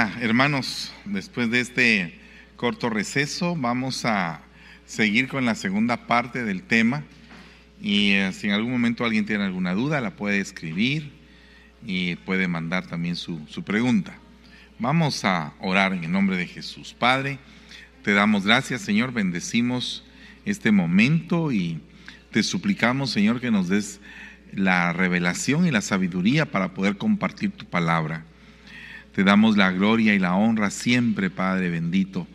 [0.00, 0.92] Hermanos.
[1.04, 2.18] Después de este
[2.56, 4.40] corto receso, vamos a
[4.86, 7.04] seguir con la segunda parte del tema.
[7.82, 11.12] Y eh, si en algún momento alguien tiene alguna duda, la puede escribir
[11.84, 14.16] y puede mandar también su, su pregunta.
[14.78, 16.96] Vamos a orar en el nombre de Jesús.
[16.98, 17.38] Padre,
[18.02, 19.12] te damos gracias, Señor.
[19.12, 20.02] Bendecimos
[20.46, 21.78] este momento y
[22.30, 24.00] te suplicamos, Señor, que nos des
[24.52, 28.24] la revelación y la sabiduría para poder compartir tu palabra.
[29.14, 32.26] Te damos la gloria y la honra siempre, Padre bendito.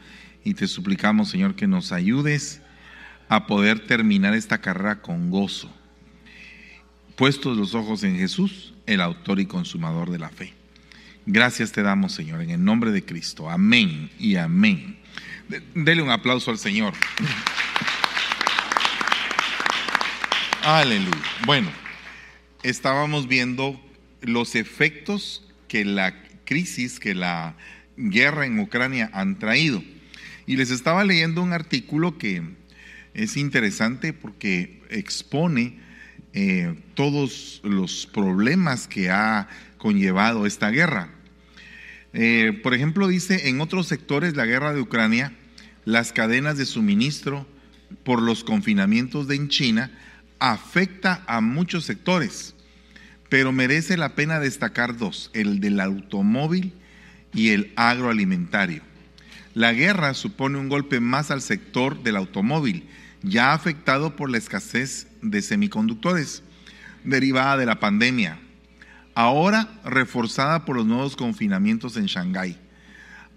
[0.44, 2.62] Y te suplicamos, Señor, que nos ayudes
[3.30, 5.74] a poder terminar esta carrera con gozo.
[7.16, 10.54] Puestos los ojos en Jesús, el autor y consumador de la fe.
[11.26, 13.50] Gracias te damos, Señor, en el nombre de Cristo.
[13.50, 14.98] Amén y amén.
[15.74, 16.94] Dele un aplauso al Señor.
[20.64, 21.18] Aleluya.
[21.46, 21.70] Bueno,
[22.64, 23.80] estábamos viendo
[24.22, 27.56] los efectos que la crisis, que la
[27.98, 29.84] guerra en Ucrania han traído.
[30.46, 32.42] Y les estaba leyendo un artículo que
[33.14, 35.80] es interesante porque expone
[36.34, 41.10] eh, todos los problemas que ha conllevado esta guerra.
[42.14, 45.34] Eh, por ejemplo, dice, en otros sectores la guerra de Ucrania,
[45.84, 47.48] las cadenas de suministro
[48.04, 49.92] por los confinamientos de en China
[50.40, 52.55] afecta a muchos sectores
[53.36, 56.74] pero merece la pena destacar dos, el del automóvil
[57.34, 58.82] y el agroalimentario.
[59.54, 62.88] La guerra supone un golpe más al sector del automóvil,
[63.24, 66.44] ya afectado por la escasez de semiconductores
[67.04, 68.40] derivada de la pandemia,
[69.16, 72.58] ahora reforzada por los nuevos confinamientos en Shanghái.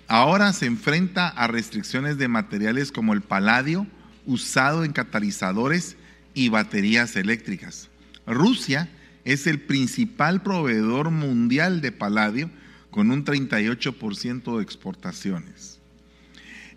[0.07, 3.85] Ahora se enfrenta a restricciones de materiales como el paladio
[4.27, 5.97] usado en catalizadores
[6.35, 7.89] y baterías eléctricas.
[8.29, 8.89] Rusia
[9.29, 12.51] es el principal proveedor mundial de paladio
[12.91, 15.81] con un 38% de exportaciones.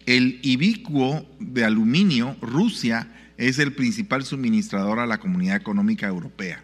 [0.05, 3.07] El ibicuo de aluminio, Rusia,
[3.37, 6.61] es el principal suministrador a la comunidad económica europea.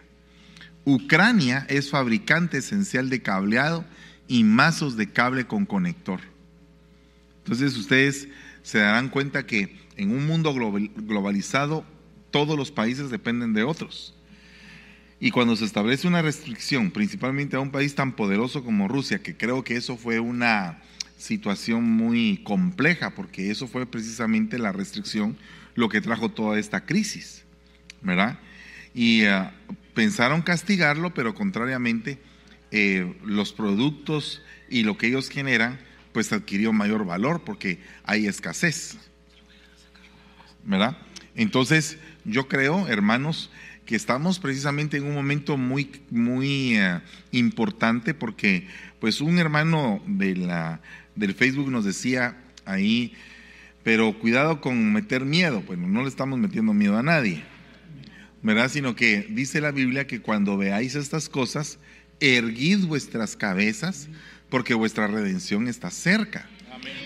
[0.84, 3.86] Ucrania es fabricante esencial de cableado
[4.28, 6.20] y mazos de cable con conector.
[7.46, 8.28] Entonces ustedes
[8.62, 11.86] se darán cuenta que en un mundo globalizado
[12.30, 14.17] todos los países dependen de otros.
[15.20, 19.36] Y cuando se establece una restricción, principalmente a un país tan poderoso como Rusia, que
[19.36, 20.80] creo que eso fue una
[21.18, 25.36] situación muy compleja, porque eso fue precisamente la restricción
[25.74, 27.44] lo que trajo toda esta crisis,
[28.02, 28.40] ¿verdad?
[28.94, 29.50] Y eh,
[29.96, 32.20] pensaron castigarlo, pero contrariamente
[32.72, 35.80] eh, los productos y lo que ellos generan,
[36.12, 38.98] pues adquirió mayor valor porque hay escasez,
[40.64, 40.98] ¿verdad?
[41.36, 43.52] Entonces, yo creo, hermanos,
[43.88, 47.00] que estamos precisamente en un momento muy, muy eh,
[47.32, 48.68] importante porque
[49.00, 50.82] pues un hermano de la,
[51.16, 53.14] del Facebook nos decía ahí,
[53.84, 57.44] pero cuidado con meter miedo, pues no le estamos metiendo miedo a nadie,
[58.44, 58.70] ¿verdad?
[58.70, 61.80] Sino que dice la Biblia que cuando veáis estas cosas,
[62.20, 64.10] erguid vuestras cabezas
[64.50, 66.50] porque vuestra redención está cerca.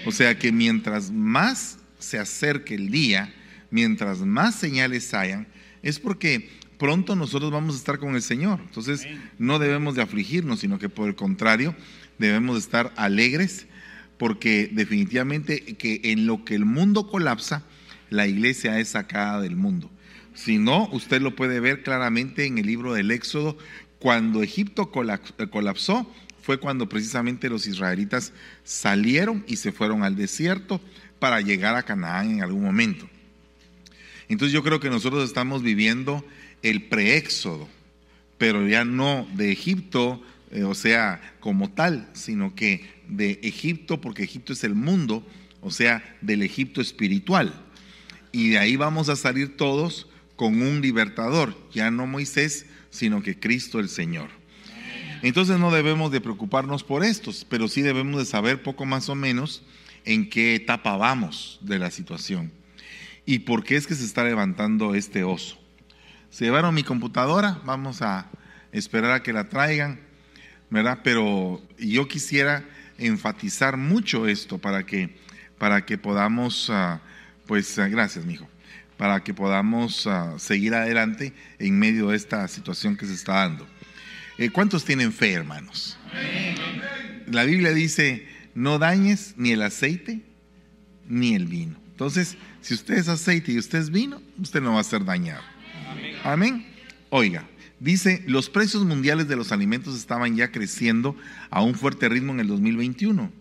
[0.07, 3.31] O sea que mientras más se acerque el día,
[3.69, 5.47] mientras más señales hayan,
[5.83, 6.49] es porque
[6.81, 8.59] pronto nosotros vamos a estar con el Señor.
[8.59, 9.05] Entonces
[9.37, 11.75] no debemos de afligirnos, sino que por el contrario
[12.17, 13.67] debemos de estar alegres
[14.17, 17.61] porque definitivamente que en lo que el mundo colapsa,
[18.09, 19.91] la iglesia es sacada del mundo.
[20.33, 23.59] Si no, usted lo puede ver claramente en el libro del Éxodo,
[23.99, 26.11] cuando Egipto colapsó,
[26.41, 30.81] fue cuando precisamente los israelitas salieron y se fueron al desierto
[31.19, 33.07] para llegar a Canaán en algún momento.
[34.29, 36.25] Entonces yo creo que nosotros estamos viviendo
[36.61, 37.67] el preéxodo,
[38.37, 40.21] pero ya no de Egipto,
[40.51, 45.25] eh, o sea, como tal, sino que de Egipto, porque Egipto es el mundo,
[45.61, 47.53] o sea, del Egipto espiritual.
[48.31, 53.39] Y de ahí vamos a salir todos con un libertador, ya no Moisés, sino que
[53.39, 54.29] Cristo el Señor.
[55.21, 59.15] Entonces no debemos de preocuparnos por estos, pero sí debemos de saber poco más o
[59.15, 59.61] menos
[60.03, 62.51] en qué etapa vamos de la situación
[63.25, 65.60] y por qué es que se está levantando este oso.
[66.31, 68.25] Se llevaron mi computadora, vamos a
[68.71, 69.99] esperar a que la traigan,
[70.69, 70.99] ¿verdad?
[71.03, 72.63] Pero yo quisiera
[72.97, 75.13] enfatizar mucho esto para que,
[75.57, 77.01] para que podamos, ah,
[77.47, 78.47] pues, ah, gracias, mijo,
[78.95, 83.67] para que podamos ah, seguir adelante en medio de esta situación que se está dando.
[84.37, 85.97] Eh, ¿Cuántos tienen fe, hermanos?
[87.27, 88.25] La Biblia dice,
[88.55, 90.21] no dañes ni el aceite
[91.09, 91.75] ni el vino.
[91.89, 95.50] Entonces, si usted es aceite y usted es vino, usted no va a ser dañado.
[96.23, 96.65] Amén.
[97.09, 97.47] Oiga,
[97.81, 101.15] Dice, los precios mundiales de los alimentos estaban ya creciendo
[101.49, 103.31] a un fuerte ritmo en el 2021.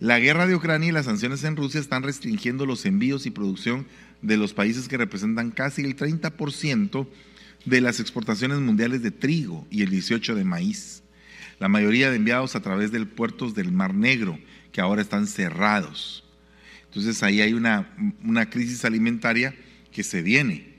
[0.00, 3.86] La guerra de Ucrania y las sanciones en Rusia están restringiendo los envíos y producción
[4.20, 7.08] de los países que representan casi el 30%
[7.64, 11.02] de las exportaciones mundiales de trigo y el 18% de maíz.
[11.58, 14.38] La mayoría de enviados a través de puertos del Mar Negro,
[14.72, 16.22] que ahora están cerrados.
[16.84, 19.54] Entonces ahí hay una, una crisis alimentaria
[19.90, 20.77] que se viene.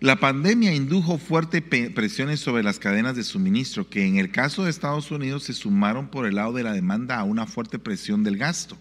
[0.00, 4.70] La pandemia indujo fuertes presiones sobre las cadenas de suministro, que en el caso de
[4.70, 8.36] Estados Unidos se sumaron por el lado de la demanda a una fuerte presión del
[8.36, 8.78] gasto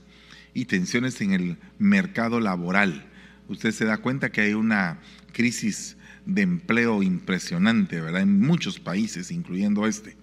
[0.53, 3.07] y tensiones en el mercado laboral.
[3.47, 4.99] Usted se da cuenta que hay una
[5.33, 5.97] crisis
[6.27, 8.21] de empleo impresionante, ¿verdad?
[8.21, 10.15] En muchos países, incluyendo este.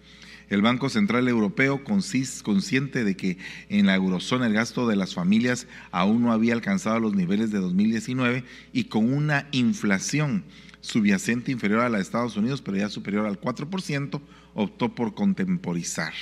[0.48, 3.38] El Banco Central Europeo, consciente de que
[3.68, 7.58] en la eurozona el gasto de las familias aún no había alcanzado los niveles de
[7.58, 10.44] 2019 y con una inflación
[10.84, 14.20] subyacente inferior a la de Estados Unidos, pero ya superior al 4%,
[14.52, 16.12] optó por contemporizar.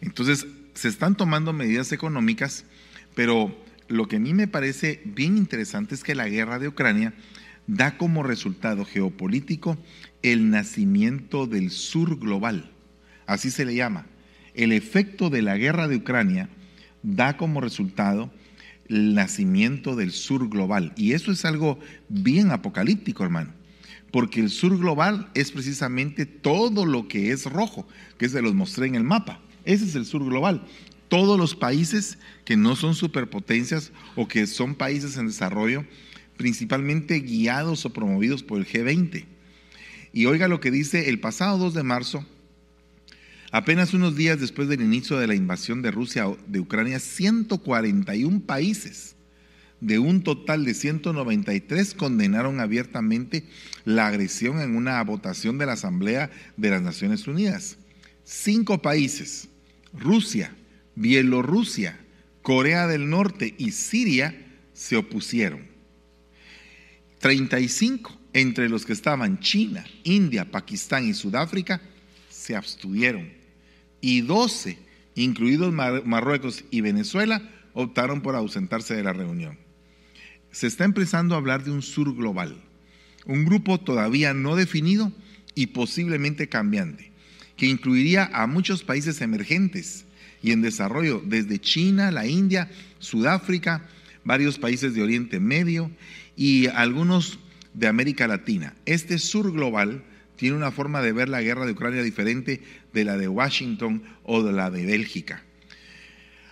[0.00, 2.66] Entonces, se están tomando medidas económicas,
[3.16, 3.52] pero
[3.88, 7.14] lo que a mí me parece bien interesante es que la guerra de Ucrania
[7.66, 9.76] da como resultado geopolítico
[10.22, 12.70] el nacimiento del sur global,
[13.26, 14.06] así se le llama.
[14.54, 16.48] El efecto de la guerra de Ucrania
[17.02, 18.32] da como resultado
[18.88, 20.92] el nacimiento del sur global.
[20.96, 23.63] Y eso es algo bien apocalíptico, hermano
[24.14, 27.84] porque el sur global es precisamente todo lo que es rojo,
[28.16, 29.40] que se los mostré en el mapa.
[29.64, 30.64] Ese es el sur global.
[31.08, 35.84] Todos los países que no son superpotencias o que son países en desarrollo,
[36.36, 39.24] principalmente guiados o promovidos por el G20.
[40.12, 42.24] Y oiga lo que dice el pasado 2 de marzo,
[43.50, 49.13] apenas unos días después del inicio de la invasión de Rusia de Ucrania, 141 países
[49.80, 53.44] de un total de 193 condenaron abiertamente
[53.84, 57.76] la agresión en una votación de la Asamblea de las Naciones Unidas.
[58.24, 59.48] Cinco países,
[59.92, 60.54] Rusia,
[60.94, 61.98] Bielorrusia,
[62.42, 64.34] Corea del Norte y Siria,
[64.72, 65.66] se opusieron.
[67.20, 71.80] 35 entre los que estaban China, India, Pakistán y Sudáfrica
[72.28, 73.32] se abstuvieron.
[74.00, 74.76] Y 12,
[75.14, 77.42] incluidos Marruecos y Venezuela,
[77.74, 79.58] optaron por ausentarse de la reunión
[80.54, 82.54] se está empezando a hablar de un sur global,
[83.26, 85.12] un grupo todavía no definido
[85.56, 87.10] y posiblemente cambiante,
[87.56, 90.04] que incluiría a muchos países emergentes
[90.42, 93.88] y en desarrollo, desde China, la India, Sudáfrica,
[94.22, 95.90] varios países de Oriente Medio
[96.36, 97.40] y algunos
[97.72, 98.74] de América Latina.
[98.86, 100.04] Este sur global
[100.36, 102.62] tiene una forma de ver la guerra de Ucrania diferente
[102.92, 105.42] de la de Washington o de la de Bélgica.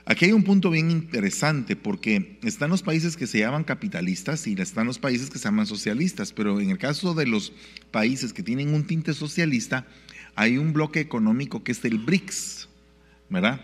[0.04, 4.54] Aquí hay un punto bien interesante porque están los países que se llaman capitalistas y
[4.60, 7.52] están los países que se llaman socialistas, pero en el caso de los
[7.92, 9.86] países que tienen un tinte socialista,
[10.34, 12.68] hay un bloque económico que es el BRICS,
[13.28, 13.60] ¿verdad?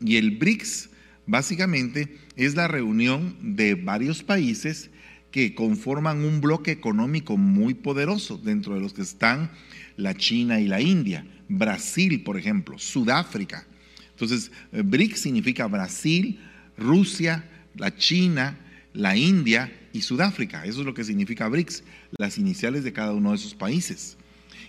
[0.00, 0.90] Y el BRICS
[1.26, 4.90] básicamente es la reunión de varios países
[5.30, 9.50] que conforman un bloque económico muy poderoso, dentro de los que están
[9.96, 13.66] la China y la India, Brasil, por ejemplo, Sudáfrica,
[14.14, 16.40] entonces, eh, BRICS significa Brasil,
[16.78, 17.44] Rusia,
[17.76, 18.56] la China,
[18.92, 20.64] la India y Sudáfrica.
[20.64, 21.82] Eso es lo que significa BRICS,
[22.16, 24.16] las iniciales de cada uno de esos países.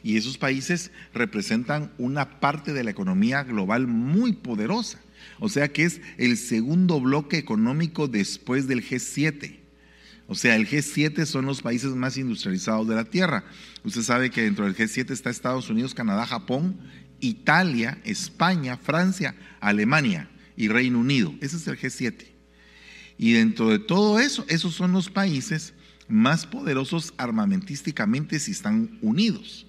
[0.04, 5.00] Y esos países representan una parte de la economía global muy poderosa.
[5.40, 9.58] O sea que es el segundo bloque económico después del G7.
[10.28, 13.44] O sea, el G7 son los países más industrializados de la Tierra.
[13.84, 16.80] Usted sabe que dentro del G7 está Estados Unidos, Canadá, Japón
[17.20, 21.34] Italia, España, Francia, Alemania y Reino Unido.
[21.42, 22.26] Ese es el G7.
[23.18, 25.74] Y dentro de todo eso, esos son los países
[26.08, 29.66] más poderosos armamentísticamente si están unidos.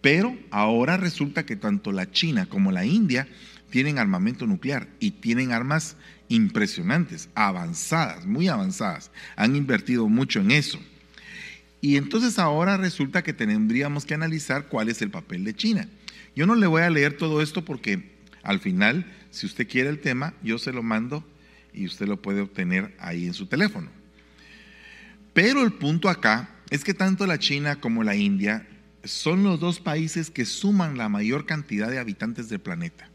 [0.00, 3.26] Pero ahora resulta que tanto la China como la India
[3.70, 5.96] tienen armamento nuclear y tienen armas
[6.28, 9.10] impresionantes, avanzadas, muy avanzadas.
[9.36, 10.78] Han invertido mucho en eso.
[11.80, 15.88] Y entonces ahora resulta que tendríamos que analizar cuál es el papel de China.
[16.34, 20.00] Yo no le voy a leer todo esto porque al final, si usted quiere el
[20.00, 21.26] tema, yo se lo mando
[21.72, 23.90] y usted lo puede obtener ahí en su teléfono.
[25.32, 28.66] Pero el punto acá es que tanto la China como la India
[29.04, 33.08] son los dos países que suman la mayor cantidad de habitantes del planeta.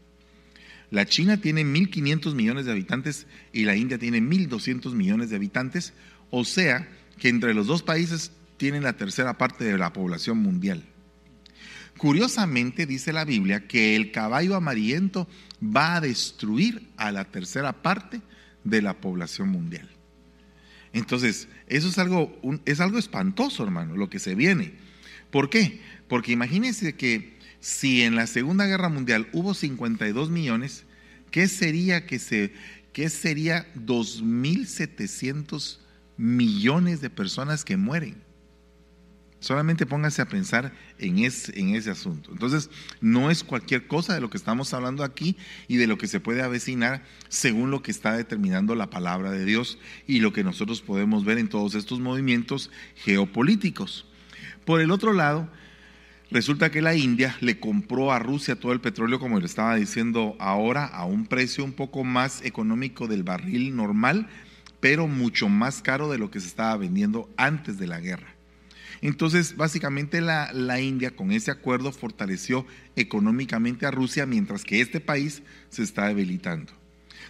[0.90, 5.92] La China tiene 1.500 millones de habitantes y la India tiene 1.200 millones de habitantes,
[6.30, 10.84] o sea que entre los dos países tienen la tercera parte de la población mundial.
[11.98, 15.28] Curiosamente dice la Biblia que el caballo amarillento
[15.62, 18.20] va a destruir a la tercera parte
[18.64, 19.88] de la población mundial.
[20.92, 24.74] Entonces, eso es algo, es algo espantoso, hermano, lo que se viene.
[25.30, 25.80] ¿Por qué?
[26.08, 30.84] Porque imagínense que si en la Segunda Guerra Mundial hubo 52 millones,
[31.30, 32.52] ¿qué sería que se
[32.92, 35.80] qué sería 2700
[36.16, 38.23] millones de personas que mueren?
[39.44, 42.32] Solamente póngase a pensar en ese, en ese asunto.
[42.32, 42.70] Entonces,
[43.02, 45.36] no es cualquier cosa de lo que estamos hablando aquí
[45.68, 49.44] y de lo que se puede avecinar según lo que está determinando la palabra de
[49.44, 54.06] Dios y lo que nosotros podemos ver en todos estos movimientos geopolíticos.
[54.64, 55.46] Por el otro lado,
[56.30, 60.36] resulta que la India le compró a Rusia todo el petróleo, como le estaba diciendo
[60.38, 64.26] ahora, a un precio un poco más económico del barril normal,
[64.80, 68.33] pero mucho más caro de lo que se estaba vendiendo antes de la guerra.
[69.04, 75.42] Entonces, básicamente la, India con ese acuerdo fortaleció económicamente a Rusia, mientras que este país
[75.68, 76.72] se está debilitando.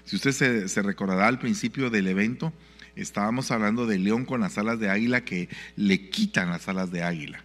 [0.04, 2.52] Si usted se, se recordará al principio del evento,
[2.94, 7.02] estábamos hablando de león con las alas de águila que le quitan las alas de
[7.02, 7.42] águila.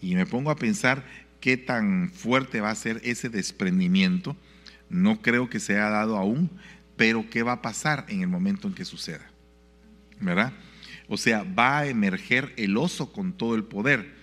[0.00, 1.04] Y me pongo a pensar
[1.40, 4.36] qué tan fuerte va a ser ese desprendimiento.
[4.88, 6.48] No creo que se haya dado aún,
[6.96, 9.28] pero qué va a pasar en el momento en que suceda.
[10.20, 10.52] ¿Verdad?
[11.08, 14.14] O sea, va a emerger el oso con todo el poder.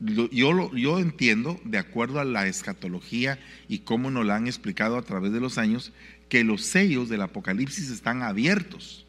[0.00, 5.02] Yo, yo entiendo, de acuerdo a la escatología y cómo nos la han explicado a
[5.02, 5.92] través de los años,
[6.28, 9.06] que los sellos del Apocalipsis están abiertos.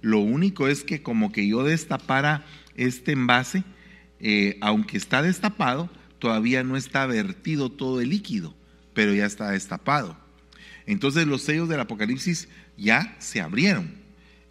[0.00, 2.44] Lo único es que como que yo destapara
[2.76, 3.64] este envase,
[4.20, 8.54] eh, aunque está destapado, todavía no está vertido todo el líquido,
[8.94, 10.16] pero ya está destapado.
[10.86, 13.97] Entonces los sellos del Apocalipsis ya se abrieron.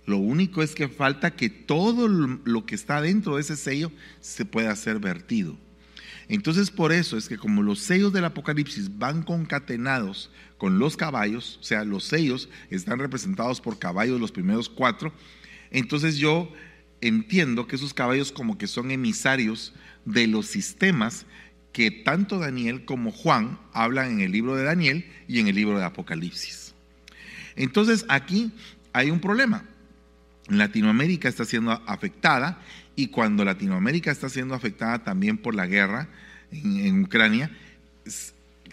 [0.08, 4.46] Lo único es que falta que todo lo que está dentro de ese sello se
[4.46, 5.58] pueda ser vertido.
[6.30, 11.58] Entonces por eso es que como los sellos del Apocalipsis van concatenados con los caballos,
[11.60, 15.12] o sea, los sellos están representados por caballos los primeros cuatro,
[15.72, 16.54] entonces yo
[17.02, 19.74] entiendo que esos caballos como que son emisarios
[20.06, 21.26] de los sistemas
[21.74, 25.78] que tanto Daniel como Juan hablan en el libro de Daniel y en el libro
[25.78, 26.74] de Apocalipsis.
[27.58, 28.54] Entonces aquí
[28.94, 29.66] hay un problema.
[30.50, 32.60] Latinoamérica está siendo afectada
[32.96, 36.08] y cuando Latinoamérica está siendo afectada también por la guerra
[36.52, 37.52] en, Ucrania,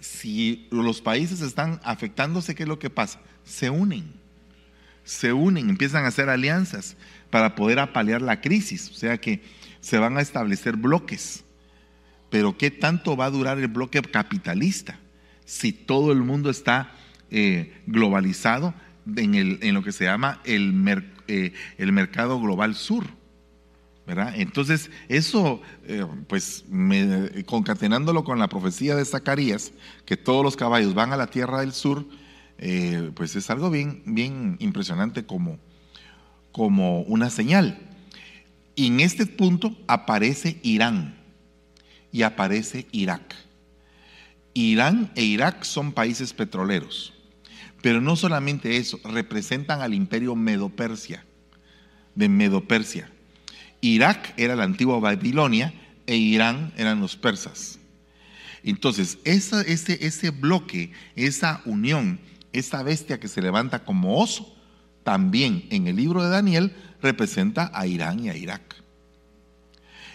[0.00, 3.21] si los países están afectándose, ¿qué es lo que pasa?
[3.45, 4.04] Se unen,
[5.04, 6.97] se unen, empiezan a hacer alianzas
[7.31, 9.43] para poder apalear la crisis, o sea que
[9.81, 11.45] se van a establecer bloques.
[12.31, 14.99] Pero ¿qué tanto va a durar el bloque capitalista
[15.45, 16.93] si todo el mundo está
[17.31, 18.75] eh, globalizado
[19.16, 21.13] en, en, lo que se llama el mercado?
[21.28, 23.07] Eh, el mercado global sur.
[24.07, 24.35] ¿verdad?
[24.37, 26.64] Entonces, eso, eh, pues,
[27.47, 29.73] concatenándolo con la profecía de Zacarías,
[30.04, 32.04] que todos los caballos van a la tierra del sur,
[32.59, 35.59] eh, pues es algo bien, bien impresionante como,
[36.52, 37.78] como una señal.
[38.76, 41.16] Y en este punto aparece Irán
[42.12, 43.35] y aparece Irak.
[44.52, 47.13] Irán e Irak son países petroleros.
[47.85, 51.23] Pero no solamente eso, representan al imperio Medo-Persia,
[52.14, 53.11] de Medo-Persia.
[53.83, 55.75] Irak era la antigua Babilonia
[56.07, 57.79] e Irán eran los persas.
[58.62, 62.21] Entonces, ese, ese bloque, esa unión,
[62.55, 64.57] esa bestia que se levanta como oso,
[65.03, 66.73] también en el libro de Daniel
[67.03, 68.76] representa a Irán y a Irak.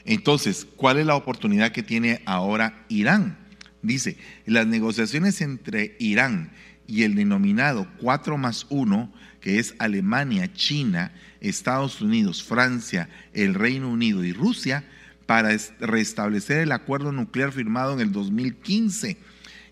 [0.05, 3.37] Entonces, ¿cuál es la oportunidad que tiene ahora Irán?
[3.83, 11.11] Dice, las negociaciones entre Irán y el denominado 4 más 1, que es Alemania, China,
[11.39, 14.83] Estados Unidos, Francia, el Reino Unido y Rusia,
[15.25, 19.17] para restablecer el acuerdo nuclear firmado en el 2015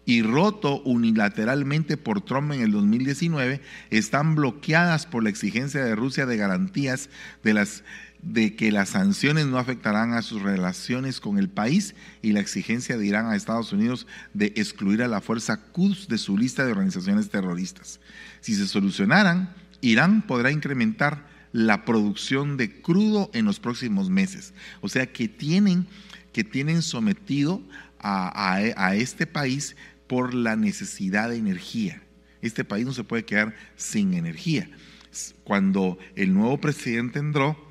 [0.06, 3.60] y roto unilateralmente por Trump en el 2019,
[3.90, 7.10] están bloqueadas por la exigencia de Rusia de garantías
[7.44, 7.84] de las
[8.28, 12.98] de que las sanciones no afectarán a sus relaciones con el país y la exigencia
[12.98, 16.74] de Irán a Estados Unidos de excluir a la fuerza Quds de su lista de
[16.74, 18.02] organizaciones terroristas.
[18.42, 24.54] Si se solucionaran, Irán podrá incrementar la producción de crudo en los próximos meses.
[24.82, 25.88] O sea que tienen,
[26.34, 27.62] que tienen sometido
[27.98, 32.02] a, a este país por la necesidad de energía.
[32.42, 34.70] Este país no se puede quedar sin energía.
[35.46, 37.67] Cuando el nuevo presidente entró,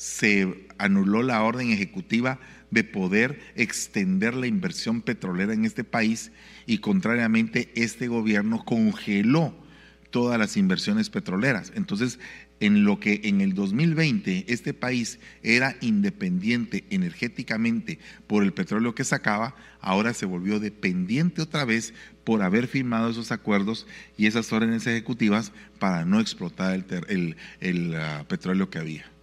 [0.00, 2.40] se anuló la orden ejecutiva
[2.70, 6.32] de poder extender la inversión petrolera en este país
[6.64, 9.54] y contrariamente este gobierno congeló
[10.08, 11.70] todas las inversiones petroleras.
[11.74, 12.18] Entonces,
[12.60, 19.04] en lo que en el 2020 este país era independiente energéticamente por el petróleo que
[19.04, 21.92] sacaba, ahora se volvió dependiente otra vez
[22.24, 28.70] por haber firmado esos acuerdos y esas órdenes ejecutivas para no explotar el, ah, petróleo
[28.70, 29.19] que había.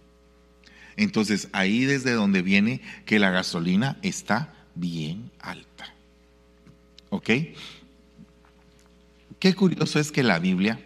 [0.98, 5.94] Entonces ahí desde donde viene que la gasolina está bien alta.
[7.10, 7.30] ¿Ok?
[9.38, 10.80] Qué curioso es que la Biblia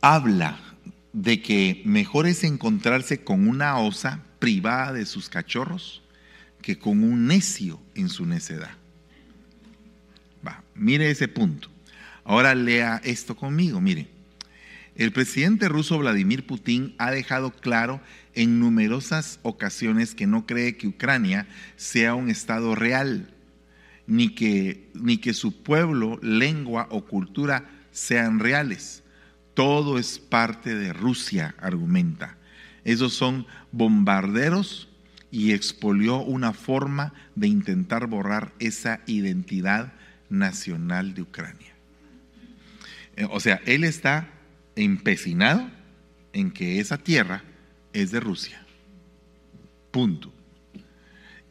[0.00, 0.58] habla
[1.12, 6.02] de que mejor es encontrarse con una osa privada de sus cachorros
[6.60, 8.72] que con un necio en su necedad.
[10.44, 11.68] Va, mire ese punto.
[12.24, 14.08] Ahora lea esto conmigo, mire.
[15.00, 18.02] El presidente ruso Vladimir Putin ha dejado claro
[18.34, 23.32] en numerosas ocasiones que no cree que Ucrania sea un Estado real,
[24.06, 29.02] ni que, ni que su pueblo, lengua o cultura sean reales.
[29.54, 32.36] Todo es parte de Rusia, argumenta.
[32.84, 34.86] Esos son bombarderos
[35.30, 39.94] y expolió una forma de intentar borrar esa identidad
[40.28, 41.72] nacional de Ucrania.
[43.16, 44.28] Eh, o sea, él está
[44.80, 45.68] empecinado
[46.32, 47.44] en que esa tierra
[47.92, 48.64] es de Rusia.
[49.90, 50.32] Punto.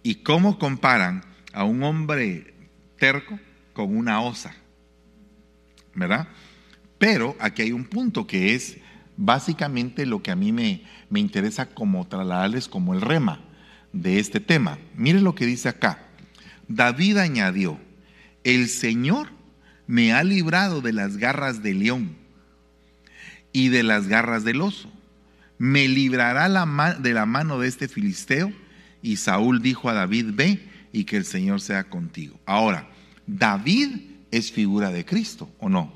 [0.01, 2.53] ¿Y cómo comparan a un hombre
[2.97, 3.39] terco
[3.73, 4.55] con una osa?
[5.93, 6.27] ¿Verdad?
[6.97, 8.77] Pero aquí hay un punto que es
[9.17, 13.41] básicamente lo que a mí me, me interesa como trasladarles como el rema
[13.91, 14.79] de este tema.
[14.95, 16.07] Mire lo que dice acá.
[16.67, 17.79] David añadió,
[18.43, 19.29] el Señor
[19.87, 22.18] me ha librado de las garras del león
[23.51, 24.91] y de las garras del oso.
[25.57, 26.47] Me librará
[26.99, 28.51] de la mano de este filisteo.
[29.01, 32.39] Y Saúl dijo a David, ve y que el Señor sea contigo.
[32.45, 32.89] Ahora,
[33.27, 33.89] David
[34.31, 35.93] es figura de Cristo, ¿o no?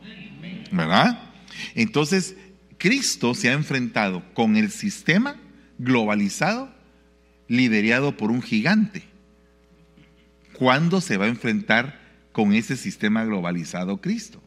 [0.71, 1.31] ¿Verdad?
[1.75, 2.35] Entonces,
[2.77, 5.37] Cristo se ha enfrentado con el sistema
[5.77, 6.73] globalizado
[7.47, 9.03] liderado por un gigante.
[10.53, 11.99] ¿Cuándo se va a enfrentar
[12.31, 14.42] con ese sistema globalizado Cristo?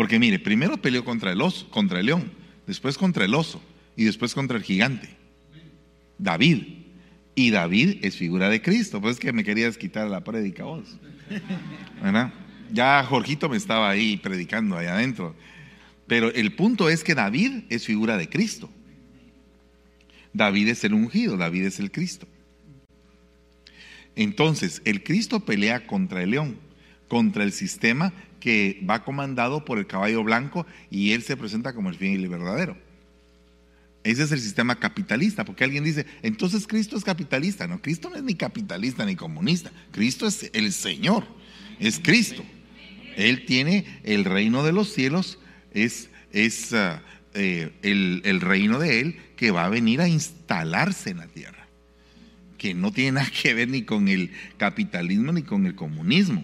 [0.00, 2.32] Porque mire, primero peleó contra el oso, contra el león,
[2.66, 3.60] después contra el oso
[3.94, 5.10] y después contra el gigante.
[6.16, 6.62] David.
[7.34, 9.02] Y David es figura de Cristo.
[9.02, 10.96] Pues es que me querías quitar la prédica vos.
[12.02, 12.32] ¿Verdad?
[12.72, 15.36] Ya Jorgito me estaba ahí predicando ahí adentro.
[16.06, 18.70] Pero el punto es que David es figura de Cristo.
[20.32, 22.26] David es el ungido, David es el Cristo.
[24.16, 26.56] Entonces, el Cristo pelea contra el león,
[27.06, 31.90] contra el sistema que va comandado por el caballo blanco y él se presenta como
[31.90, 32.76] el fiel y verdadero.
[34.02, 37.66] Ese es el sistema capitalista, porque alguien dice, entonces Cristo es capitalista.
[37.66, 39.70] No, Cristo no es ni capitalista ni comunista.
[39.92, 41.26] Cristo es el Señor,
[41.78, 42.42] es Cristo.
[43.16, 45.38] Él tiene el reino de los cielos,
[45.72, 47.02] es, es ah,
[47.34, 51.68] eh, el, el reino de Él que va a venir a instalarse en la tierra,
[52.56, 56.42] que no tiene nada que ver ni con el capitalismo ni con el comunismo.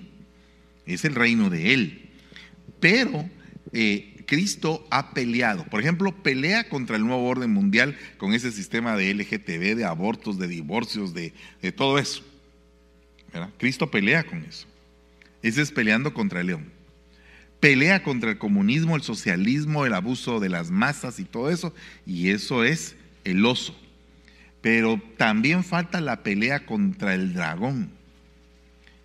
[0.87, 2.11] Es el reino de Él.
[2.81, 3.29] Pero
[3.73, 5.65] eh, Cristo ha peleado.
[5.65, 10.39] Por ejemplo, pelea contra el nuevo orden mundial con ese sistema de LGTB, de abortos,
[10.39, 12.23] de divorcios, de, de todo eso.
[13.59, 14.67] Cristo pelea con eso.
[15.43, 16.77] Ese es peleando contra el león
[17.61, 22.31] pelea contra el comunismo, el socialismo, el abuso de las masas y todo eso, y
[22.31, 23.77] eso es el oso.
[24.61, 27.91] Pero también falta la pelea contra el dragón.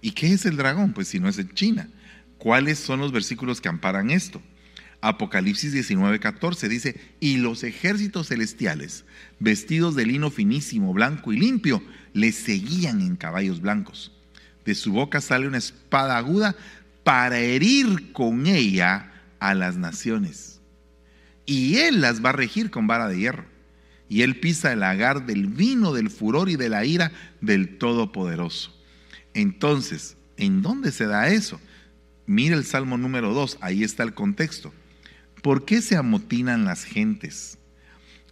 [0.01, 0.93] ¿Y qué es el dragón?
[0.93, 1.89] Pues si no es en China.
[2.37, 4.41] ¿Cuáles son los versículos que amparan esto?
[5.01, 9.03] Apocalipsis 19, 14 dice, y los ejércitos celestiales,
[9.39, 11.83] vestidos de lino finísimo, blanco y limpio,
[12.13, 14.11] le seguían en caballos blancos.
[14.65, 16.55] De su boca sale una espada aguda
[17.03, 20.61] para herir con ella a las naciones.
[21.47, 23.45] Y él las va a regir con vara de hierro.
[24.07, 28.80] Y él pisa el agar del vino, del furor y de la ira del Todopoderoso.
[29.33, 31.59] Entonces, ¿en dónde se da eso?
[32.25, 34.73] Mira el Salmo número 2, ahí está el contexto.
[35.41, 37.57] ¿Por qué se amotinan las gentes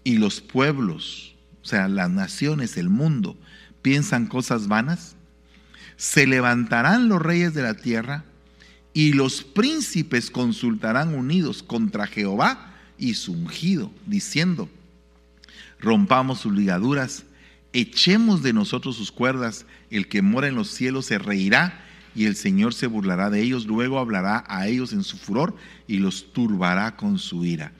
[0.03, 3.37] y los pueblos, o sea, las naciones, el mundo,
[3.81, 5.15] piensan cosas vanas?
[5.97, 8.23] Se levantarán los reyes de la tierra
[8.93, 14.69] y los príncipes consultarán unidos contra Jehová y su ungido, diciendo,
[15.79, 17.25] rompamos sus ligaduras,
[17.73, 22.35] echemos de nosotros sus cuerdas, el que mora en los cielos se reirá y el
[22.35, 25.55] Señor se burlará de ellos, luego hablará a ellos en su furor
[25.87, 27.71] y los turbará con su ira.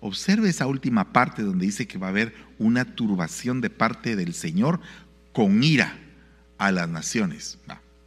[0.00, 4.34] Observe esa última parte donde dice que va a haber una turbación de parte del
[4.34, 4.80] Señor
[5.32, 5.96] con ira
[6.58, 7.58] a las naciones.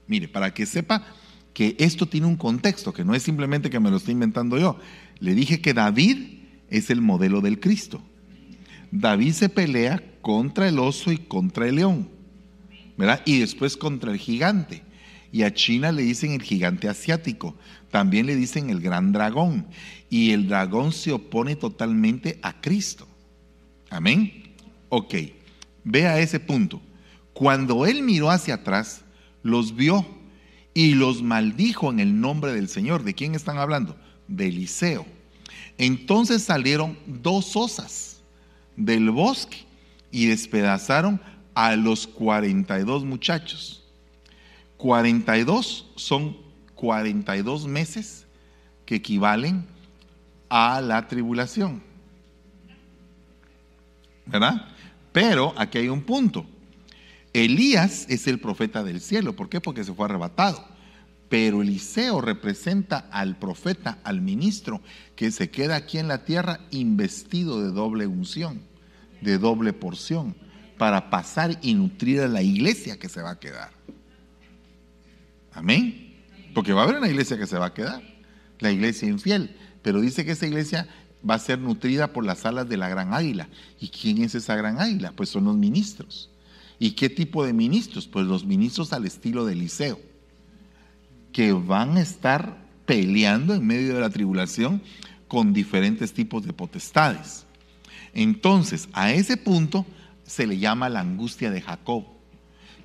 [0.08, 1.06] mire, para que sepa
[1.54, 4.80] que esto tiene un contexto, que no es simplemente que me lo estoy inventando yo.
[5.20, 8.02] Le dije que David es el modelo del Cristo.
[8.92, 12.10] David se pelea contra el oso y contra el león,
[12.98, 13.22] ¿verdad?
[13.26, 14.84] Y después contra el gigante.
[15.32, 17.56] Y a China le dicen el gigante asiático,
[17.92, 19.68] también le dicen el gran dragón.
[20.10, 23.08] Y el dragón se opone totalmente a Cristo.
[23.90, 24.56] Amén.
[24.90, 25.16] Ok,
[25.84, 26.82] vea ese punto.
[27.34, 29.04] Cuando él miró hacia atrás,
[29.44, 30.06] los vio
[30.74, 33.04] y los maldijo en el nombre del Señor.
[33.04, 33.96] ¿De quién están hablando?
[34.28, 35.06] De Eliseo.
[35.78, 38.22] Entonces salieron dos osas
[38.76, 39.69] del bosque
[40.12, 41.22] y despedazaron
[41.54, 43.84] a los 42 muchachos.
[44.78, 46.38] 42 son
[46.76, 48.26] 42 meses
[48.86, 49.66] que equivalen
[50.50, 51.84] a la tribulación.
[54.26, 54.68] ¿Verdad?
[55.12, 56.46] Pero aquí hay un punto.
[57.34, 59.36] Elías es el profeta del cielo.
[59.36, 59.60] ¿Por qué?
[59.62, 60.66] Porque se fue arrebatado.
[61.30, 64.82] Pero Eliseo representa al profeta, al ministro,
[65.16, 68.62] que se queda aquí en la tierra investido de doble unción,
[69.22, 70.36] de doble porción,
[70.78, 73.72] para pasar y nutrir a la iglesia que se va a quedar.
[75.52, 76.16] Amén.
[76.54, 78.02] Porque va a haber una iglesia que se va a quedar,
[78.60, 79.56] la iglesia infiel.
[79.82, 80.88] Pero dice que esa iglesia
[81.28, 83.50] va a ser nutrida por las alas de la gran águila.
[83.80, 85.12] ¿Y quién es esa gran águila?
[85.16, 86.30] Pues son los ministros.
[86.80, 88.08] ¿Y qué tipo de ministros?
[88.08, 90.00] Pues los ministros al estilo de Eliseo,
[91.34, 94.82] que van a estar peleando en medio de la tribulación
[95.28, 97.46] con diferentes tipos de potestades.
[98.14, 99.86] Entonces, a ese punto
[100.26, 102.06] se le llama la angustia de Jacob.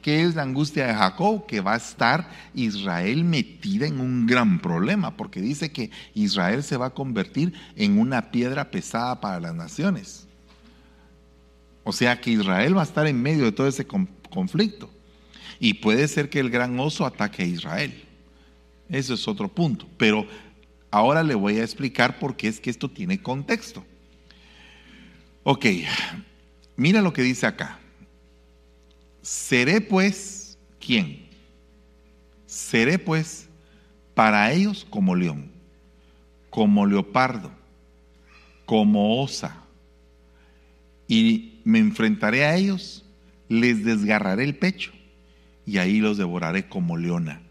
[0.02, 1.46] ¿Qué es la angustia de Jacob?
[1.46, 6.76] Que va a estar Israel metida en un gran problema, porque dice que Israel se
[6.76, 10.26] va a convertir en una piedra pesada para las naciones.
[11.84, 14.90] O sea que Israel va a estar en medio de todo ese conflicto.
[15.58, 18.04] Y puede ser que el gran oso ataque a Israel.
[18.90, 19.88] Eso es otro punto.
[19.96, 20.26] Pero
[20.90, 23.84] ahora le voy a explicar por qué es que esto tiene contexto.
[25.46, 25.66] Ok,
[26.74, 27.78] mira lo que dice acá.
[29.20, 31.26] Seré pues, ¿quién?
[32.46, 33.46] Seré pues
[34.14, 35.50] para ellos como león,
[36.48, 37.50] como leopardo,
[38.64, 39.62] como osa.
[41.08, 43.04] Y me enfrentaré a ellos,
[43.50, 44.92] les desgarraré el pecho
[45.66, 47.42] y ahí los devoraré como leona,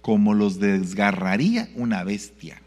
[0.00, 2.62] como los desgarraría una bestia.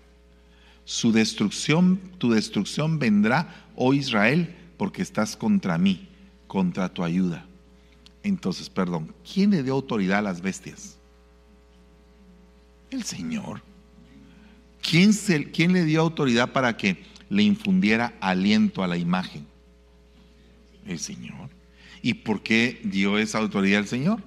[0.85, 6.07] Su destrucción, tu destrucción vendrá, oh Israel, porque estás contra mí,
[6.47, 7.45] contra tu ayuda.
[8.23, 10.97] Entonces, perdón, ¿quién le dio autoridad a las bestias?
[12.89, 13.61] El Señor.
[14.81, 19.45] ¿Quién, se, ¿Quién le dio autoridad para que le infundiera aliento a la imagen?
[20.85, 21.49] El Señor.
[22.01, 24.21] ¿Y por qué dio esa autoridad al Señor?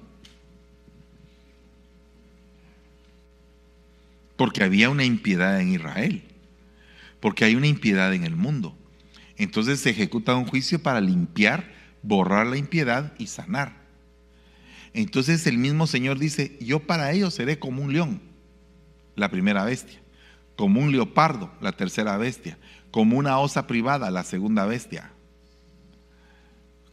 [4.35, 6.23] Porque había una impiedad en Israel.
[7.19, 8.76] Porque hay una impiedad en el mundo.
[9.37, 11.71] Entonces se ejecuta un juicio para limpiar,
[12.01, 13.73] borrar la impiedad y sanar.
[14.93, 18.21] Entonces el mismo Señor dice, yo para ellos seré como un león,
[19.15, 19.99] la primera bestia,
[20.55, 22.57] como un leopardo, la tercera bestia,
[22.89, 25.11] como una osa privada, la segunda bestia,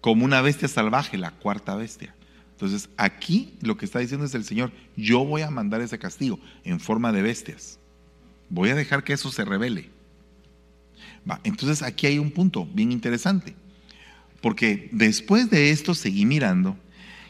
[0.03, 2.15] como una bestia salvaje, la cuarta bestia.
[2.53, 6.39] Entonces, aquí lo que está diciendo es el Señor, yo voy a mandar ese castigo
[6.63, 7.79] en forma de bestias.
[8.51, 9.94] Voy a dejar que eso se revele.
[11.45, 13.55] Entonces, aquí hay un punto bien interesante.
[14.41, 16.77] Porque después de esto seguí mirando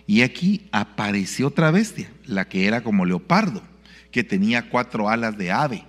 [0.07, 3.63] y aquí apareció otra bestia, la que era como leopardo,
[4.11, 5.85] que tenía cuatro alas de ave.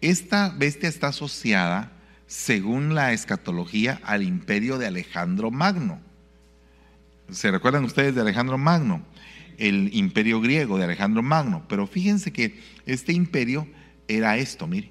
[0.00, 1.92] Esta bestia está asociada
[2.26, 6.00] según la escatología, al imperio de Alejandro Magno.
[7.30, 9.02] ¿Se recuerdan ustedes de Alejandro Magno?
[9.58, 11.64] El imperio griego de Alejandro Magno.
[11.68, 13.66] Pero fíjense que este imperio
[14.08, 14.90] era esto, mire.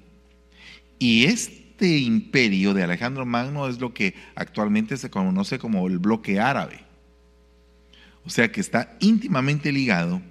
[0.98, 6.40] Y este imperio de Alejandro Magno es lo que actualmente se conoce como el bloque
[6.40, 6.80] árabe.
[8.24, 10.22] O sea que está íntimamente ligado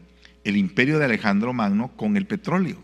[0.44, 2.78] el imperio de Alejandro Magno con el petróleo.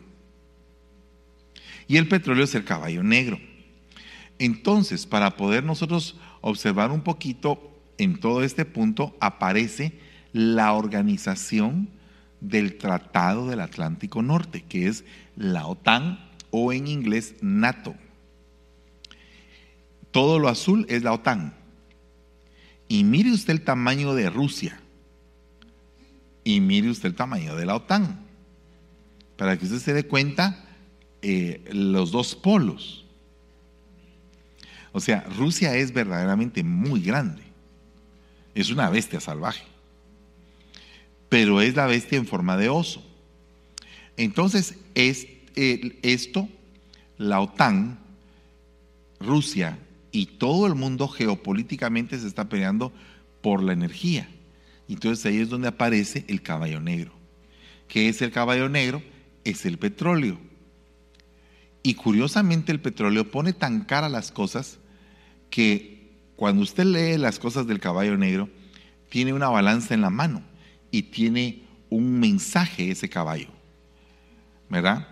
[1.87, 3.39] Y el petróleo es el caballo negro.
[4.37, 9.99] Entonces, para poder nosotros observar un poquito en todo este punto, aparece
[10.31, 11.89] la organización
[12.39, 15.03] del Tratado del Atlántico Norte, que es
[15.35, 16.19] la OTAN
[16.51, 17.95] o en inglés NATO.
[20.11, 21.53] Todo lo azul es la OTAN.
[22.87, 24.81] Y mire usted el tamaño de Rusia.
[26.43, 28.19] Y mire usted el tamaño de la OTAN.
[29.37, 30.65] Para que usted se dé cuenta
[31.21, 33.05] eh, los dos polos.
[34.91, 37.43] O sea, Rusia es verdaderamente muy grande.
[38.55, 39.63] Es una bestia salvaje.
[41.29, 43.05] Pero es la bestia en forma de oso.
[44.17, 46.49] Entonces, es, esto,
[47.17, 47.99] la OTAN,
[49.19, 49.77] Rusia
[50.11, 52.91] y todo el mundo geopolíticamente se está peleando
[53.41, 54.29] por la energía.
[54.87, 57.13] Entonces ahí es donde aparece el caballo negro.
[57.87, 59.03] ¿Qué es el caballo negro?
[59.43, 60.39] Es el petróleo.
[61.83, 64.79] Y curiosamente el petróleo pone tan cara las cosas
[65.49, 68.49] que cuando usted lee las cosas del caballo negro,
[69.09, 70.41] tiene una balanza en la mano
[70.91, 73.49] y tiene un mensaje ese caballo,
[74.69, 75.07] ¿verdad?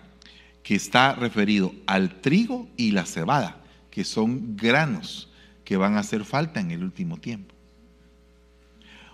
[0.63, 3.63] Que está referido al trigo y la cebada,
[3.97, 5.27] que son granos
[5.65, 7.55] que van a hacer falta en el último tiempo.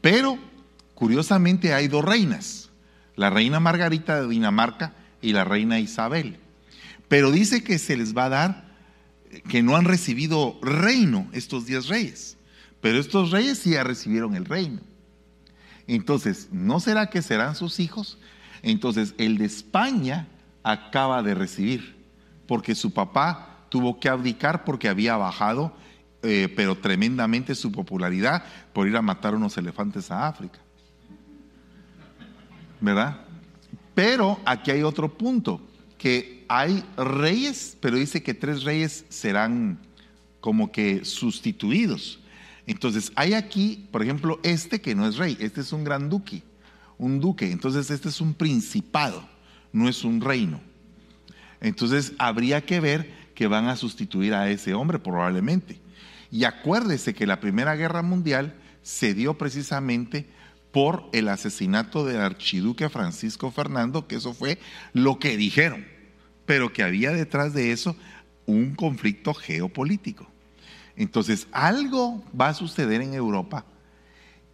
[0.00, 0.38] Pero,
[0.94, 2.70] curiosamente, hay dos reinas,
[3.16, 6.38] la reina Margarita de Dinamarca y la reina Isabel.
[7.08, 8.64] Pero dice que se les va a dar,
[9.48, 12.36] que no han recibido reino estos diez reyes,
[12.80, 14.80] pero estos reyes sí ya recibieron el reino.
[15.88, 18.18] Entonces, ¿no será que serán sus hijos?
[18.62, 20.28] Entonces, el de España
[20.62, 21.96] acaba de recibir,
[22.46, 25.74] porque su papá tuvo que abdicar porque había bajado
[26.24, 30.58] eh, pero tremendamente su popularidad por ir a matar unos elefantes a África.
[32.80, 33.20] ¿Verdad?
[33.94, 35.60] Pero aquí hay otro punto,
[35.98, 39.78] que hay reyes, pero dice que tres reyes serán
[40.40, 42.20] como que sustituidos.
[42.66, 46.42] Entonces, hay aquí, por ejemplo, este que no es rey, este es un gran duque,
[46.98, 49.28] un duque, entonces este es un principado,
[49.72, 50.60] no es un reino.
[51.60, 55.83] Entonces, habría que ver que van a sustituir a ese hombre probablemente.
[56.34, 60.28] Y acuérdese que la Primera Guerra Mundial se dio precisamente
[60.72, 64.58] por el asesinato del archiduque Francisco Fernando, que eso fue
[64.92, 65.86] lo que dijeron,
[66.44, 67.96] pero que había detrás de eso
[68.46, 70.26] un conflicto geopolítico.
[70.96, 73.64] Entonces, algo va a suceder en Europa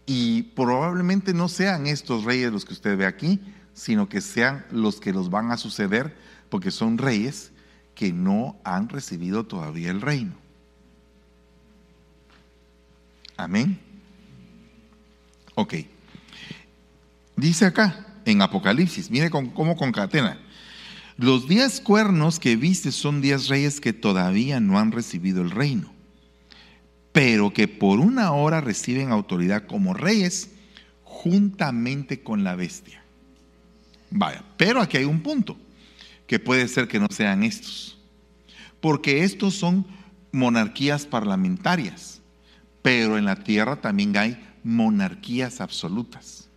[0.05, 3.41] y probablemente no sean estos reyes los que usted ve aquí,
[3.73, 6.15] sino que sean los que los van a suceder,
[6.51, 7.53] porque son reyes
[7.95, 10.50] que no han recibido todavía el reino.
[13.45, 13.79] Amén.
[15.55, 15.75] Ok.
[17.37, 20.39] Dice acá en Apocalipsis, mire cómo concatena.
[21.17, 25.93] Los diez cuernos que viste son diez reyes que todavía no han recibido el reino,
[27.13, 30.51] pero que por una hora reciben autoridad como reyes
[31.05, 33.03] juntamente con la bestia.
[34.11, 35.57] Vaya, pero aquí hay un punto,
[36.27, 37.99] que puede ser que no sean estos,
[38.81, 39.87] porque estos son
[40.33, 42.20] monarquías parlamentarias
[42.83, 46.49] pero en la tierra también hay monarquías absolutas.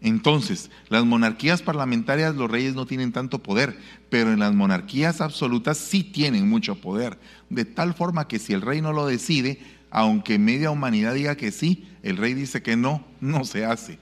[0.00, 3.78] Entonces, las monarquías parlamentarias, los reyes no tienen tanto poder,
[4.10, 7.18] pero en las monarquías absolutas sí tienen mucho poder,
[7.50, 9.60] de tal forma que si el rey no lo decide,
[9.90, 13.98] aunque media humanidad diga que sí, el rey dice que no, no se hace.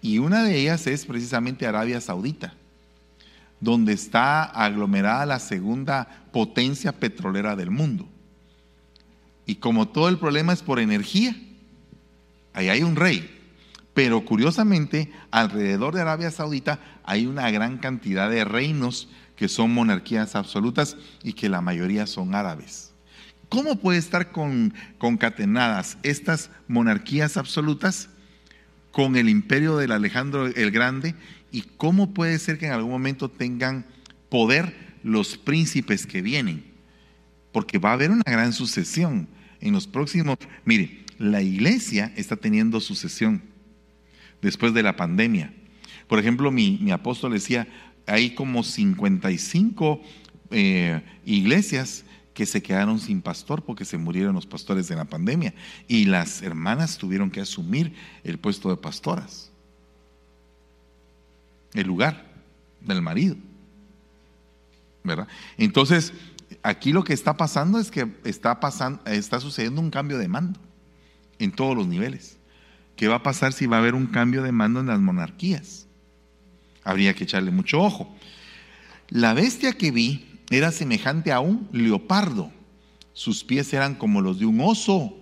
[0.00, 2.54] Y una de ellas es precisamente Arabia Saudita,
[3.58, 8.08] donde está aglomerada la segunda potencia petrolera del mundo.
[9.50, 11.34] Y como todo el problema es por energía,
[12.52, 13.36] ahí hay un rey.
[13.94, 20.36] Pero curiosamente, alrededor de Arabia Saudita hay una gran cantidad de reinos que son monarquías
[20.36, 22.92] absolutas y que la mayoría son árabes.
[23.48, 24.30] ¿Cómo puede estar
[24.98, 28.08] concatenadas estas monarquías absolutas
[28.92, 31.16] con el imperio del Alejandro el Grande?
[31.50, 33.84] ¿Y cómo puede ser que en algún momento tengan
[34.28, 36.70] poder los príncipes que vienen?
[37.50, 39.26] Porque va a haber una gran sucesión
[39.60, 43.42] en los próximos, mire, la iglesia está teniendo sucesión
[44.40, 45.52] después de la pandemia.
[46.08, 47.68] Por ejemplo, mi, apóstol decía,
[48.06, 50.00] hay como 55
[50.50, 55.52] eh, iglesias que se quedaron sin pastor porque se murieron los pastores en la pandemia
[55.86, 57.92] y las hermanas tuvieron que asumir
[58.24, 59.52] el puesto de pastoras,
[61.74, 62.28] el lugar.
[62.80, 63.36] del marido.
[65.04, 65.28] ¿Verdad?
[65.58, 66.14] Entonces,
[66.62, 70.60] aquí lo que está pasando es que está, pasando, está sucediendo un cambio de mando
[71.38, 72.38] en todos los niveles.
[72.96, 75.86] ¿Qué va a pasar si va a haber un cambio de mando en las monarquías?
[76.84, 78.14] Habría que echarle mucho ojo.
[79.08, 82.52] La bestia que vi era semejante a un leopardo.
[83.12, 85.16] Sus pies eran como los de un oso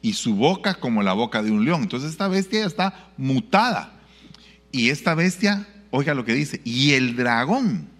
[0.00, 1.82] y su boca como la boca de un león.
[1.82, 4.00] Entonces esta bestia ya está mutada.
[4.72, 7.91] Y esta bestia, oiga lo que dice, y el dragón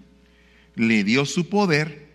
[0.74, 2.12] le dio su poder,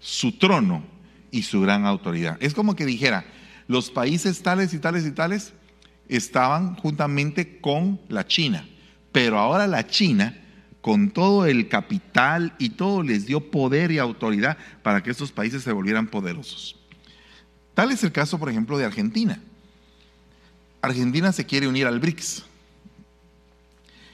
[0.00, 0.84] su trono
[1.30, 2.36] y su gran autoridad.
[2.40, 3.24] Es como que dijera,
[3.66, 5.52] los países tales y tales y tales
[6.08, 8.66] estaban juntamente con la China,
[9.12, 10.40] pero ahora la China,
[10.80, 15.62] con todo el capital y todo, les dio poder y autoridad para que estos países
[15.62, 16.76] se volvieran poderosos.
[17.74, 19.40] Tal es el caso, por ejemplo, de Argentina.
[20.82, 22.44] Argentina se quiere unir al BRICS.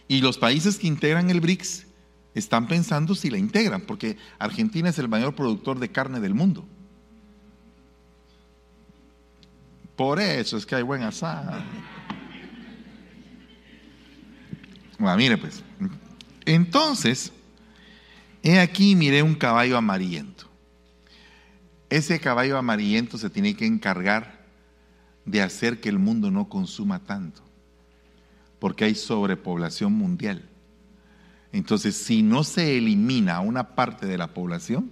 [0.08, 1.86] Y los países que integran el BRICS
[2.34, 6.64] están pensando si la integran, porque Argentina es el mayor productor de carne del mundo.
[9.96, 11.62] Por eso es que hay buen asado.
[14.98, 15.62] Bueno, mire pues.
[16.44, 17.32] Entonces,
[18.42, 20.46] he aquí, miré un caballo amarillento.
[21.88, 24.44] Ese caballo amarillento se tiene que encargar
[25.24, 27.42] de hacer que el mundo no consuma tanto,
[28.58, 30.49] porque hay sobrepoblación mundial.
[31.52, 34.90] Entonces, si no se elimina una parte de la población,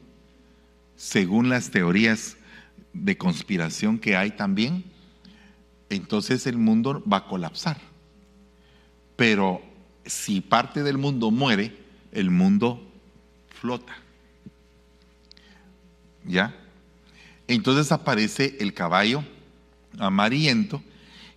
[0.96, 2.36] según las teorías
[2.92, 4.84] de conspiración que hay también,
[5.90, 7.78] entonces el mundo va a colapsar.
[9.16, 9.62] Pero
[10.04, 11.76] si parte del mundo muere,
[12.12, 12.82] el mundo
[13.60, 13.96] flota.
[16.24, 16.54] ¿Ya?
[17.46, 19.24] Entonces aparece el caballo
[19.98, 20.82] amarillento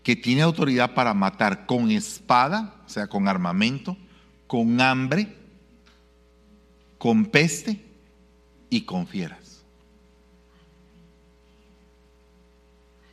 [0.04, 3.96] que tiene autoridad para matar con espada, o sea, con armamento,
[4.52, 5.34] con hambre,
[6.98, 7.80] con peste
[8.70, 9.64] y con fieras.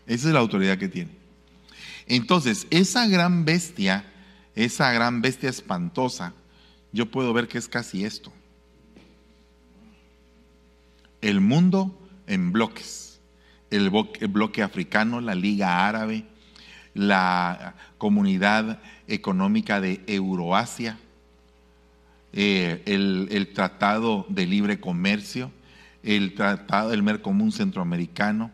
[0.04, 1.12] Esa es la autoridad que tiene.
[2.08, 4.04] Entonces, esa gran bestia,
[4.56, 6.34] esa gran bestia espantosa,
[6.90, 8.32] yo puedo ver que es casi esto.
[11.20, 11.96] El mundo
[12.26, 13.20] en bloques.
[13.70, 16.24] El bloque africano, la Liga Árabe,
[16.94, 20.98] la Comunidad Económica de Euroasia,
[22.32, 25.50] eh, el, Tratado de Libre Comercio,
[26.02, 28.50] el Tratado del Mercomún Centroamericano,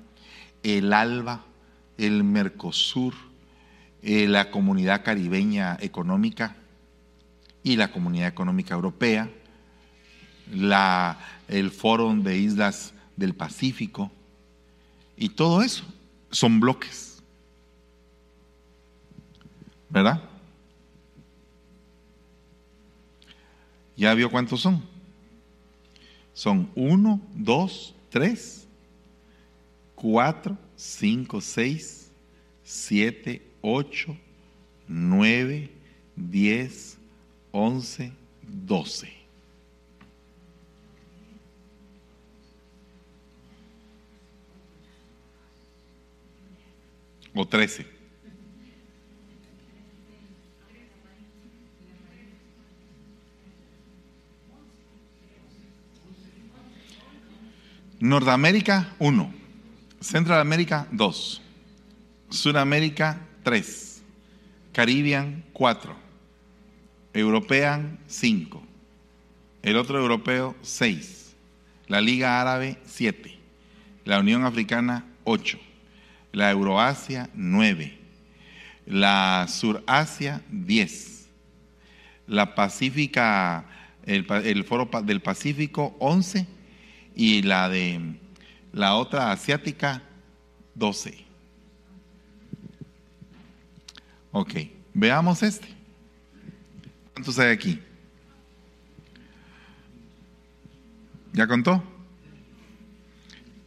[0.62, 1.44] el ALBA,
[1.98, 3.14] el Mercosur,
[4.02, 6.56] eh, la Comunidad Caribeña Económica
[7.62, 9.28] y la Comunidad Económica Europea,
[10.52, 14.10] la, el Foro de Islas del Pacífico
[15.16, 15.84] y todo eso
[16.30, 17.22] son bloques.
[19.88, 20.33] ¿Verdad?
[23.96, 24.82] ¿Ya vio cuántos son?
[26.32, 28.66] Son uno, dos, tres,
[29.94, 32.10] cuatro, cinco, seis,
[32.64, 34.16] siete, ocho,
[34.88, 35.70] nueve,
[36.16, 36.98] diez,
[37.52, 39.12] once, doce.
[47.32, 47.93] O trece.
[58.04, 59.32] Norteamérica, 1.
[59.98, 61.40] Centroamérica, 2.
[62.28, 64.02] Sudamérica, 3.
[64.74, 65.96] Caribbean, 4.
[67.14, 68.62] European, 5.
[69.62, 71.34] El otro europeo, 6.
[71.88, 73.38] La Liga Árabe, 7.
[74.04, 75.58] La Unión Africana, 8.
[76.32, 77.98] La Euroasia, 9.
[78.84, 81.30] La Surasia, 10.
[82.26, 83.64] La Pacífica,
[84.04, 86.52] el, el Foro del Pacífico, 11
[87.14, 88.18] y la de
[88.72, 90.02] la otra asiática
[90.74, 91.24] 12.
[94.32, 94.52] Ok,
[94.92, 95.68] veamos este.
[97.12, 97.80] ¿Cuántos hay aquí?
[101.32, 101.82] ¿Ya contó?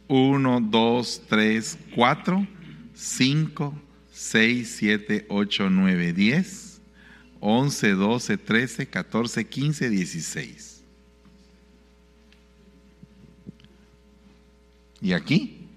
[0.08, 2.46] 1, 2, 3, 4,
[2.94, 3.82] 5,
[4.12, 6.80] 6, 7, 8, 9, 10,
[7.40, 10.77] 11, 12, 13, 14, 15, 16.
[15.00, 15.68] ¿Y aquí?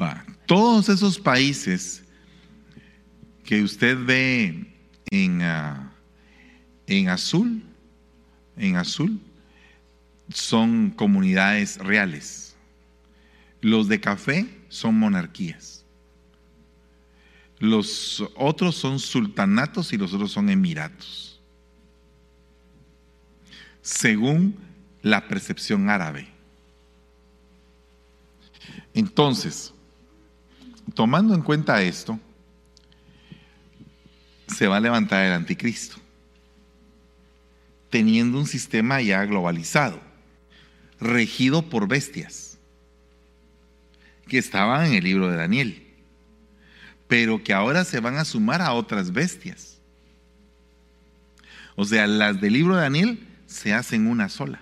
[0.00, 0.24] Va.
[0.46, 2.04] Todos esos países
[3.44, 4.66] que usted ve
[5.10, 5.92] en, ah,
[6.86, 7.62] en azul,
[8.56, 9.20] en azul,
[10.28, 12.56] son comunidades reales.
[13.60, 15.84] Los de café son monarquías.
[17.58, 21.35] los otros son sultanatos y los otros son emiratos.
[23.86, 24.56] Según
[25.00, 26.26] la percepción árabe.
[28.92, 29.72] Entonces,
[30.92, 32.18] tomando en cuenta esto,
[34.48, 35.98] se va a levantar el anticristo,
[37.88, 40.00] teniendo un sistema ya globalizado,
[40.98, 42.58] regido por bestias,
[44.26, 45.86] que estaban en el libro de Daniel
[47.08, 49.78] pero que ahora se van a sumar a otras bestias.
[51.76, 54.60] O sea, las del libro de Daniel se hacen una sola.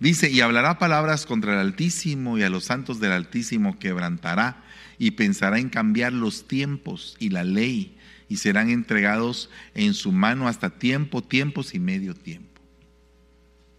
[0.00, 4.64] Dice, y hablará palabras contra el Altísimo y a los santos del Altísimo quebrantará
[4.98, 7.96] y pensará en cambiar los tiempos y la ley
[8.28, 12.60] y serán entregados en su mano hasta tiempo, tiempos y medio tiempo.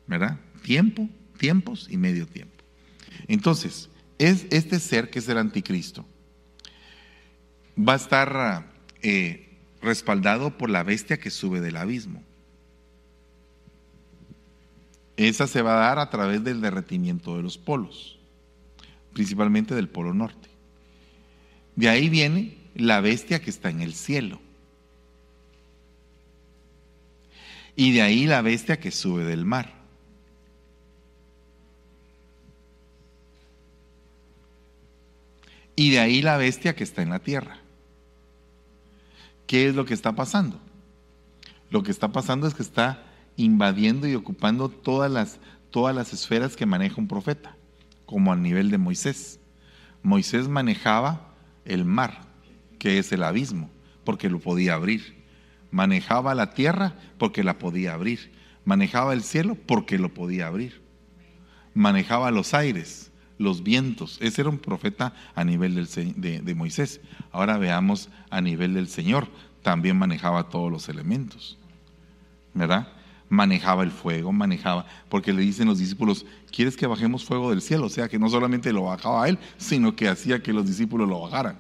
[0.08, 0.40] ¿Verdad?
[0.62, 2.64] Tiempo, tiempos y medio tiempo.
[3.28, 6.06] Entonces, es este ser que es el anticristo
[7.78, 8.66] va a estar
[9.02, 9.53] eh,
[9.84, 12.24] respaldado por la bestia que sube del abismo.
[15.16, 18.18] Esa se va a dar a través del derretimiento de los polos,
[19.14, 20.50] principalmente del polo norte.
[21.76, 24.40] De ahí viene la bestia que está en el cielo.
[27.76, 29.74] Y de ahí la bestia que sube del mar.
[35.76, 37.63] Y de ahí la bestia que está en la tierra.
[39.54, 40.60] ¿Qué es lo que está pasando?
[41.70, 43.04] Lo que está pasando es que está
[43.36, 45.38] invadiendo y ocupando todas las,
[45.70, 47.56] todas las esferas que maneja un profeta,
[48.08, 49.40] como al nivel de Moisés.
[50.02, 51.36] Moisés manejaba
[51.66, 52.22] el mar,
[52.80, 53.70] que es el abismo,
[54.04, 55.24] porque lo podía abrir.
[55.70, 58.32] Manejaba la tierra porque la podía abrir.
[58.66, 60.82] Manejaba el cielo porque lo podía abrir.
[61.76, 63.12] Manejaba los aires
[63.44, 64.18] los vientos.
[64.22, 67.02] Ese era un profeta a nivel de, Moisés.
[67.32, 69.28] Ahora veamos a nivel del Señor.
[69.62, 71.58] También manejaba todos los elementos.
[72.54, 72.88] ¿Verdad?
[73.30, 77.88] Manejaba el fuego, manejaba, porque le dicen los discípulos, ¿quieres que bajemos fuego del cielo?
[77.88, 81.10] O sea, que no solamente lo bajaba a él, sino que hacía que los discípulos
[81.10, 81.58] lo bajaran.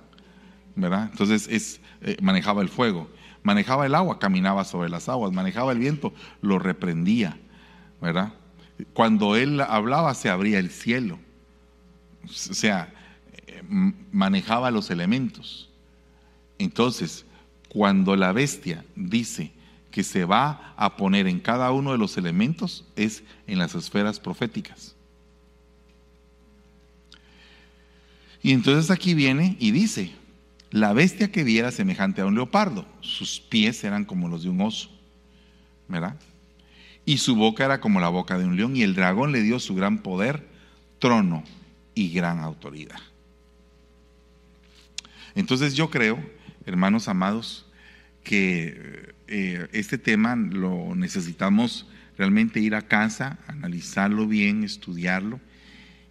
[0.75, 1.09] ¿Verdad?
[1.11, 3.09] Entonces es, eh, manejaba el fuego,
[3.43, 7.37] manejaba el agua, caminaba sobre las aguas, manejaba el viento, lo reprendía.
[8.01, 8.33] ¿Verdad?
[8.93, 11.19] Cuando él hablaba se abría el cielo
[12.25, 12.93] o sea,
[13.47, 13.61] eh,
[14.11, 15.69] manejaba los elementos.
[16.59, 17.25] Entonces,
[17.69, 19.51] cuando la bestia dice
[19.91, 24.19] que se va a poner en cada uno de los elementos, es en las esferas
[24.19, 24.95] proféticas.
[28.41, 30.11] Y entonces aquí viene y dice,
[30.69, 34.61] la bestia que viera semejante a un leopardo, sus pies eran como los de un
[34.61, 34.89] oso,
[35.87, 36.19] ¿verdad?
[37.05, 39.59] Y su boca era como la boca de un león, y el dragón le dio
[39.59, 40.47] su gran poder,
[40.99, 41.43] trono,
[41.95, 42.99] y gran autoridad.
[45.35, 46.19] Entonces yo creo,
[46.65, 47.65] hermanos amados,
[48.23, 51.87] que eh, este tema lo necesitamos
[52.17, 55.39] realmente ir a casa, analizarlo bien, estudiarlo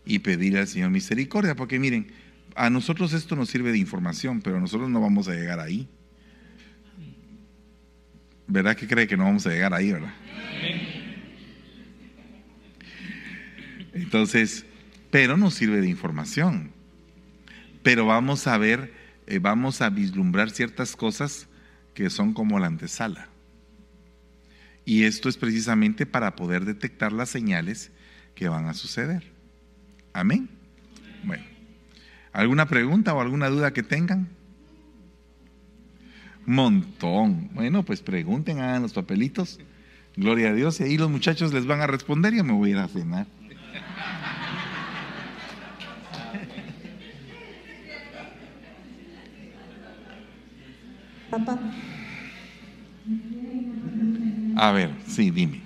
[0.05, 2.13] y pedirle al Señor misericordia, porque miren,
[2.55, 5.89] a nosotros esto nos sirve de información, pero nosotros no vamos a llegar ahí.
[8.47, 10.13] ¿Verdad que cree que no vamos a llegar ahí, verdad?
[13.95, 14.67] Entonces,
[15.13, 16.73] pero nos sirve de información.
[17.83, 18.95] Pero vamos a ver,
[19.27, 21.49] eh, vamos a vislumbrar ciertas cosas
[21.93, 23.29] que son como la antesala.
[24.87, 27.93] Y esto es precisamente para poder detectar las señales
[28.35, 29.31] que van a suceder.
[30.15, 30.49] Amén.
[31.25, 31.45] Bueno,
[32.33, 34.31] ¿alguna pregunta o alguna duda que tengan?
[36.47, 37.51] Montón.
[37.53, 39.61] Bueno, pues pregunten, hagan los papelitos.
[40.17, 40.81] Gloria a Dios.
[40.81, 42.33] Y ahí los muchachos les van a responder.
[42.33, 43.27] Yo me voy a ir a cenar.
[51.33, 51.59] Papá.
[54.55, 55.63] A ver, sí, dime.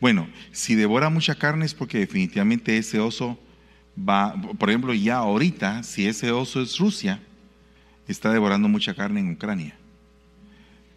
[0.00, 3.38] Bueno, si devora mucha carne es porque definitivamente ese oso
[3.96, 7.20] va, por ejemplo, ya ahorita, si ese oso es Rusia,
[8.08, 9.76] está devorando mucha carne en Ucrania.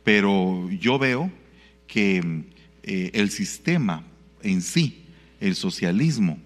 [0.03, 1.31] Pero yo veo
[1.85, 2.43] que
[2.81, 4.03] eh, el sistema
[4.41, 5.02] en sí
[5.43, 6.37] el socialismo,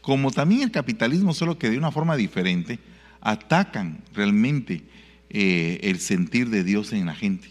[0.00, 2.78] como también el capitalismo, solo que de una forma diferente,
[3.20, 4.84] atacan realmente
[5.28, 7.48] eh, el sentir de Dios en la gente.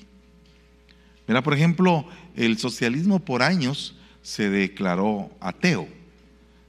[1.43, 5.88] Por ejemplo, el socialismo por años se declaró ateo.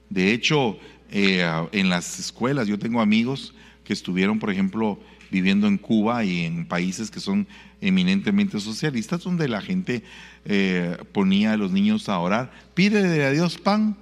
[0.09, 0.77] De hecho,
[1.11, 3.55] eh, en las escuelas, yo tengo amigos
[3.85, 4.99] que estuvieron, por ejemplo,
[5.31, 7.47] viviendo en Cuba y en países que son
[7.81, 10.03] eminentemente socialistas, donde la gente
[10.45, 13.97] eh, ponía a los niños a orar, pídele a Dios pan,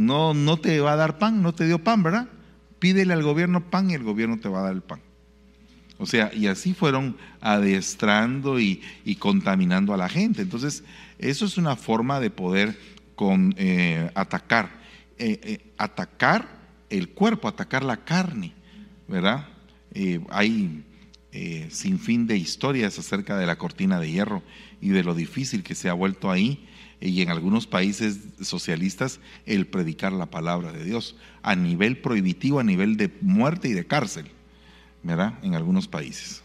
[0.00, 2.26] no, no te va a dar pan, no te dio pan, ¿verdad?
[2.78, 5.00] Pídele al gobierno pan y el gobierno te va a dar el pan.
[5.98, 8.80] O sea, y así fueron adiestrando y,
[9.18, 10.40] contaminando a la gente.
[10.40, 10.84] Entonces,
[11.18, 12.78] eso es una forma de poder
[13.14, 14.70] con, eh, atacar,
[15.18, 16.48] eh, eh, atacar
[16.88, 18.54] el cuerpo, atacar la carne,
[19.06, 19.48] ¿verdad?
[20.30, 20.84] hay
[21.68, 24.42] sin fin de historias acerca de la cortina de hierro
[24.80, 26.66] y de lo difícil que se ha vuelto ahí
[27.00, 32.64] y en algunos países socialistas el predicar la palabra de Dios a nivel prohibitivo, a
[32.64, 34.30] nivel de muerte y de cárcel.
[35.02, 35.34] ¿verdad?
[35.42, 36.42] En algunos países.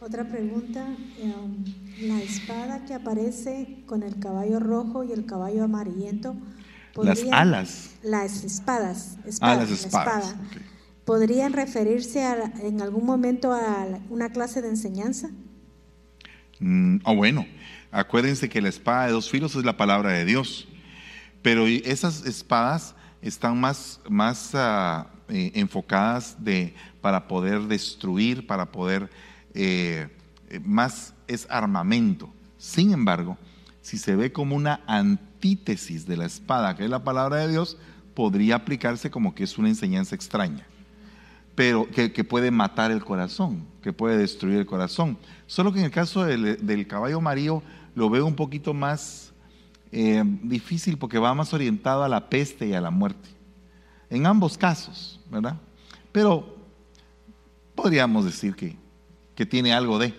[0.00, 0.86] Otra pregunta,
[1.18, 6.34] em, la espada que aparece con el caballo rojo y el caballo amarillento.
[6.96, 7.90] Las alas.
[8.02, 9.18] Las espadas.
[9.40, 10.34] ah, las espadas.
[11.04, 12.24] ¿Podrían referirse
[12.62, 15.30] en algún momento a una clase de enseñanza?
[16.60, 17.46] Mm, ah, bueno,
[17.90, 20.68] acuérdense que la espada de dos filos es la palabra de Dios,
[21.42, 29.10] pero esas espadas están más, más ah, eh, enfocadas de, para poder destruir, para poder,
[29.54, 30.08] eh,
[30.48, 32.32] eh, más es armamento.
[32.58, 33.38] Sin embargo,
[33.82, 37.76] si se ve como una antítesis de la espada, que es la palabra de Dios,
[38.14, 40.66] podría aplicarse como que es una enseñanza extraña,
[41.54, 45.16] pero que, puede matar el corazón, que puede destruir el corazón.
[45.46, 47.62] Solo que en el caso del, caballo amarillo
[47.94, 49.32] lo veo un poquito más
[50.42, 53.28] difícil porque va más orientado a la peste y a la muerte.
[54.08, 55.56] En ambos casos, ¿verdad?
[56.12, 56.56] Pero
[57.74, 58.76] podríamos decir que,
[59.34, 60.14] que tiene algo de.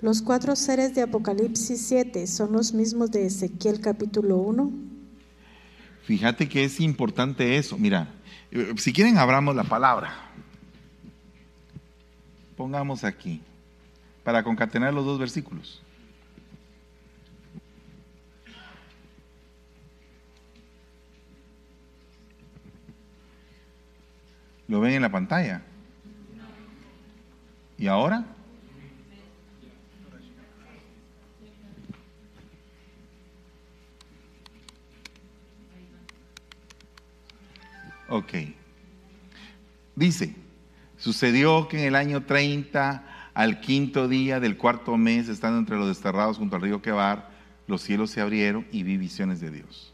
[0.00, 4.70] Los cuatro seres de Apocalipsis 7 son los mismos de Ezequiel capítulo 1.
[6.02, 7.78] Fíjate que es importante eso.
[7.78, 8.14] Mira,
[8.50, 10.12] eh, si quieren abramos la palabra.
[12.56, 13.42] Pongamos aquí
[14.26, 15.80] para concatenar los dos versículos.
[24.66, 25.62] ¿Lo ven en la pantalla?
[27.78, 28.24] ¿Y ahora?
[38.08, 38.32] Ok.
[39.94, 40.34] Dice,
[40.98, 45.88] sucedió que en el año 30, al quinto día del cuarto mes, estando entre los
[45.88, 47.28] desterrados junto al río Quebar,
[47.66, 49.92] los cielos se abrieron y vi visiones de Dios.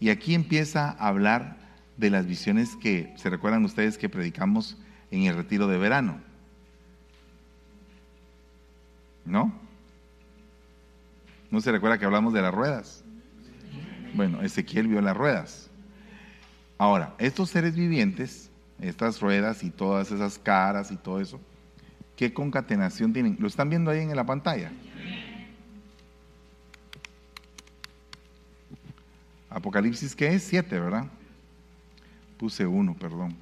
[0.00, 1.56] Y aquí empieza a hablar
[1.98, 4.76] de las visiones que se recuerdan ustedes que predicamos
[5.12, 6.20] en el retiro de verano.
[9.24, 9.52] ¿No?
[11.52, 13.04] ¿No se recuerda que hablamos de las ruedas?
[14.14, 15.70] Bueno, Ezequiel vio las ruedas.
[16.76, 18.50] Ahora, estos seres vivientes,
[18.80, 21.40] estas ruedas y todas esas caras y todo eso,
[22.18, 23.36] ¿qué concatenación tienen?
[23.38, 24.72] ¿Lo están viendo ahí en la pantalla?
[29.48, 30.42] Apocalipsis, ¿qué es?
[30.42, 31.06] Siete, ¿verdad?
[32.36, 33.36] Puse uno, perdón.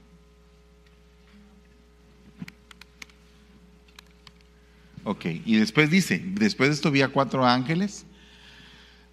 [5.05, 8.05] Ok, y después dice, después de esto vi a cuatro ángeles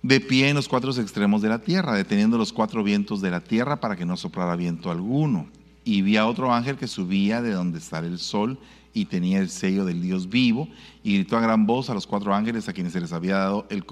[0.01, 3.39] de pie en los cuatro extremos de la tierra, deteniendo los cuatro vientos de la
[3.39, 5.47] tierra para que no soplara viento alguno.
[5.85, 8.57] Y vi a otro ángel que subía de donde sale el sol
[8.93, 10.69] y tenía el sello del Dios vivo,
[11.03, 13.67] y gritó a gran voz a los cuatro ángeles a quienes se les había dado
[13.69, 13.83] el,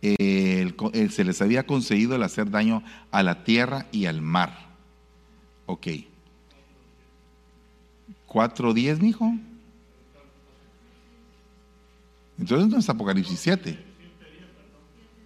[0.00, 4.70] el, se les había concedido el hacer daño a la tierra y al mar
[5.70, 5.86] Ok.
[8.26, 9.32] ¿Cuatro diez, mijo?
[12.36, 13.78] Entonces no es Apocalipsis 7.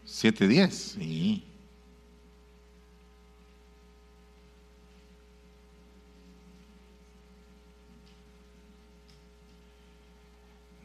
[0.04, 1.44] 7 10, sí.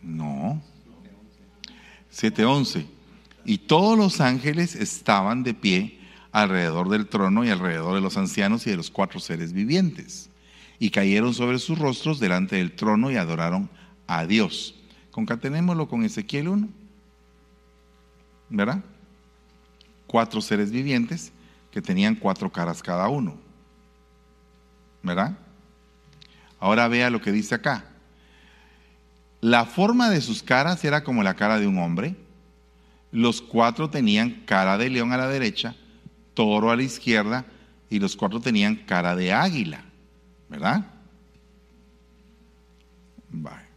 [0.02, 0.62] No.
[2.20, 2.86] 7.11.
[3.46, 6.00] Y todos los ángeles estaban de pie
[6.32, 10.30] alrededor del trono y alrededor de los ancianos y de los cuatro seres vivientes.
[10.78, 13.70] Y cayeron sobre sus rostros delante del trono y adoraron
[14.08, 14.76] a Dios.
[15.12, 16.70] Concatenémoslo con Ezequiel 1.
[18.50, 18.84] ¿Verdad?
[20.08, 21.32] Cuatro seres vivientes
[21.72, 23.38] que tenían cuatro caras cada uno.
[25.04, 25.38] ¿Verdad?
[26.60, 27.89] Ahora vea lo que dice acá.
[29.42, 32.16] La forma de sus caras era como la cara de un hombre.
[33.12, 35.76] Los cuatro tenían cara de león a la derecha,
[36.34, 37.46] toro a la izquierda
[37.90, 39.84] y los cuatro tenían cara de águila,
[40.48, 40.86] ¿verdad?
[43.30, 43.70] Vale.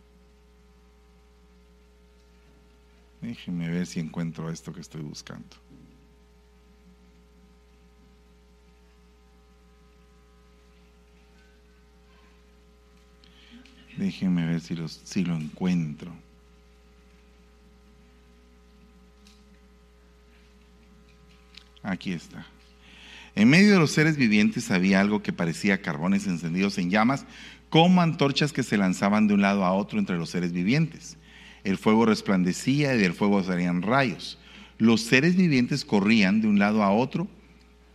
[3.20, 5.61] Déjenme ver si encuentro esto que estoy buscando.
[14.02, 14.74] Déjenme ver si,
[15.04, 16.10] si lo encuentro.
[21.84, 22.44] Aquí está.
[23.36, 27.26] En medio de los seres vivientes había algo que parecía carbones encendidos en llamas,
[27.70, 31.16] como antorchas que se lanzaban de un lado a otro entre los seres vivientes.
[31.62, 34.36] El fuego resplandecía y del fuego salían rayos.
[34.78, 37.28] Los seres vivientes corrían de un lado a otro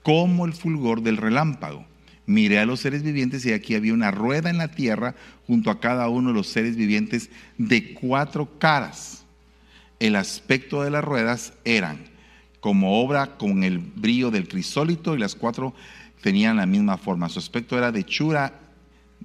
[0.04, 1.86] como el fulgor del relámpago.
[2.28, 5.16] Miré a los seres vivientes y aquí había una rueda en la tierra
[5.48, 9.24] junto a cada uno de los seres vivientes de cuatro caras.
[10.00, 12.00] El aspecto de las ruedas eran
[12.60, 15.74] como obra con el brillo del crisólito y las cuatro
[16.22, 17.30] tenían la misma forma.
[17.30, 18.60] Su aspecto era de hechura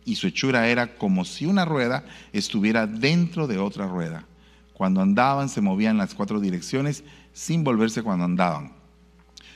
[0.04, 4.26] y su hechura era como si una rueda estuviera dentro de otra rueda.
[4.74, 8.74] Cuando andaban se movían las cuatro direcciones sin volverse cuando andaban.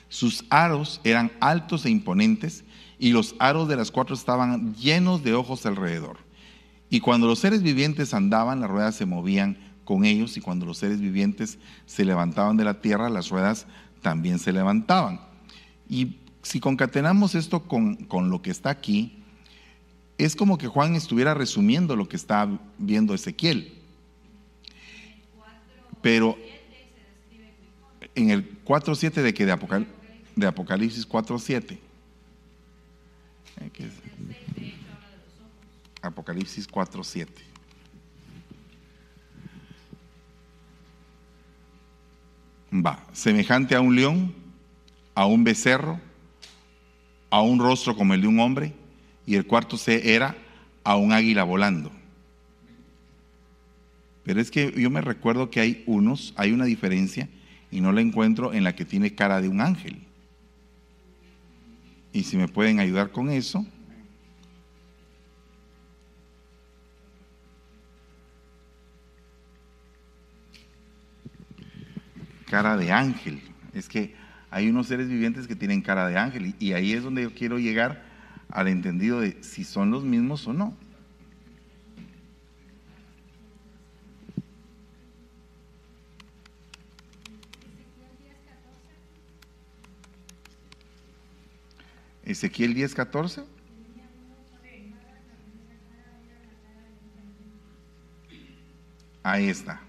[0.08, 2.64] Sus aros eran altos e imponentes
[2.98, 6.18] y los aros de las cuatro estaban llenos de ojos alrededor.
[6.88, 10.78] Y cuando los seres vivientes andaban, las ruedas se movían con ellos y cuando los
[10.78, 13.66] seres vivientes se levantaban de la tierra, las ruedas
[14.02, 15.20] también se levantaban.
[15.88, 19.22] Y si concatenamos esto con, con lo que está aquí,
[20.18, 23.74] es como que Juan estuviera resumiendo lo que está viendo Ezequiel.
[26.00, 26.36] Pero
[28.14, 29.86] en el 4.7 de que de, Apocal
[30.34, 31.78] de Apocalipsis 4.7.
[36.02, 37.28] Apocalipsis 4.7.
[42.72, 44.34] Va, semejante a un león,
[45.14, 46.00] a un becerro,
[47.30, 48.74] a un rostro como el de un hombre,
[49.24, 50.36] y el cuarto C era
[50.84, 51.90] a un águila volando.
[54.24, 57.28] Pero es que yo me recuerdo que hay unos, hay una diferencia,
[57.70, 60.05] y no la encuentro en la que tiene cara de un ángel.
[62.16, 63.66] Y si me pueden ayudar con eso.
[72.46, 73.42] Cara de ángel.
[73.74, 74.14] Es que
[74.50, 77.58] hay unos seres vivientes que tienen cara de ángel y ahí es donde yo quiero
[77.58, 78.02] llegar
[78.48, 80.74] al entendido de si son los mismos o no.
[92.26, 93.42] Ezequiel 10, 14.
[99.22, 99.80] Ahí está.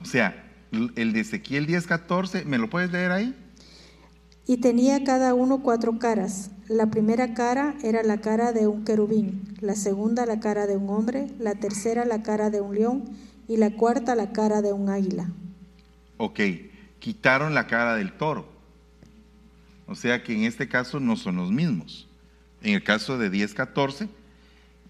[0.00, 3.34] O sea, el de Ezequiel 10, 14, ¿me lo puedes leer ahí?
[4.46, 6.50] Y tenía cada uno cuatro caras.
[6.68, 10.88] La primera cara era la cara de un querubín, la segunda la cara de un
[10.90, 13.04] hombre, la tercera la cara de un león
[13.46, 15.30] y la cuarta la cara de un águila.
[16.16, 16.40] Ok,
[16.98, 18.57] quitaron la cara del toro.
[19.88, 22.06] O sea que en este caso no son los mismos.
[22.62, 24.08] En el caso de 10, 14,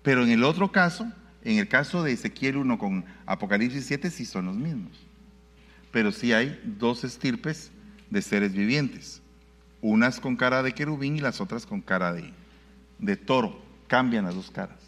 [0.02, 1.10] pero en el otro caso,
[1.44, 4.92] en el caso de Ezequiel 1 con Apocalipsis 7, sí son los mismos.
[5.92, 7.70] Pero sí hay dos estirpes
[8.10, 9.22] de seres vivientes.
[9.80, 12.32] Unas con cara de querubín y las otras con cara de,
[12.98, 13.62] de toro.
[13.86, 14.80] Cambian las dos caras.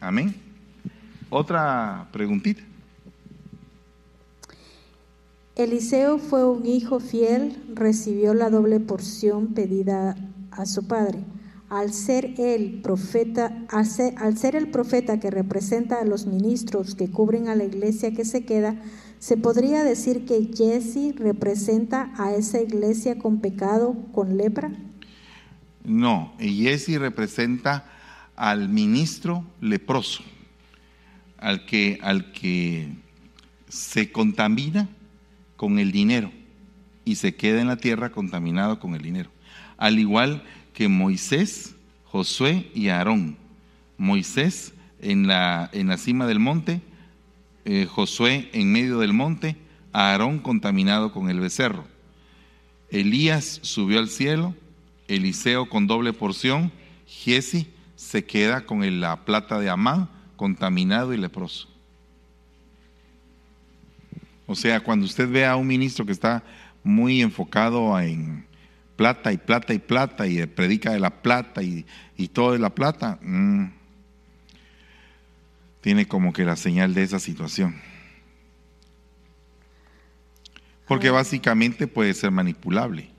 [0.00, 0.34] Amén.
[1.30, 2.62] Otra preguntita.
[5.56, 10.14] Eliseo fue un hijo fiel, recibió la doble porción pedida
[10.50, 11.20] a su padre.
[11.70, 17.48] Al ser el profeta, al ser, el profeta que representa a los ministros que cubren
[17.48, 18.76] a la iglesia que se queda,
[19.18, 24.70] se podría decir que Jesse representa a esa iglesia con pecado, con lepra.
[25.84, 27.90] No, Jesse representa
[28.36, 30.22] al ministro leproso,
[31.38, 32.94] al que, al que
[33.70, 34.90] se contamina
[35.56, 36.30] con el dinero
[37.04, 39.30] y se queda en la tierra contaminado con el dinero.
[39.78, 40.42] Al igual
[40.74, 43.36] que Moisés, Josué y Aarón.
[43.96, 46.80] Moisés en la, en la cima del monte,
[47.64, 49.56] eh, Josué en medio del monte,
[49.92, 51.84] Aarón contaminado con el becerro.
[52.90, 54.54] Elías subió al cielo,
[55.08, 56.72] Eliseo con doble porción,
[57.06, 61.68] Giesi se queda con la plata de Amán, contaminado y leproso.
[64.46, 66.42] O sea, cuando usted ve a un ministro que está
[66.84, 68.46] muy enfocado en
[68.94, 71.84] plata y plata y plata y predica de la plata y,
[72.32, 73.66] todo de la plata, mm,
[75.80, 77.76] tiene como que la señal de esa situación.
[80.86, 83.10] Porque básicamente puede ser manipulable,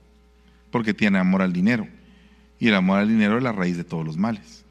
[0.71, 1.87] porque tiene amor al dinero.
[2.59, 4.63] Y el amor al dinero es la raíz de todos los males.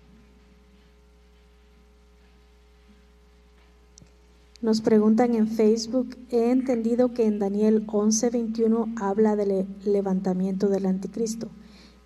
[4.67, 11.49] Nos preguntan en Facebook, he entendido que en Daniel 11:21 habla del levantamiento del anticristo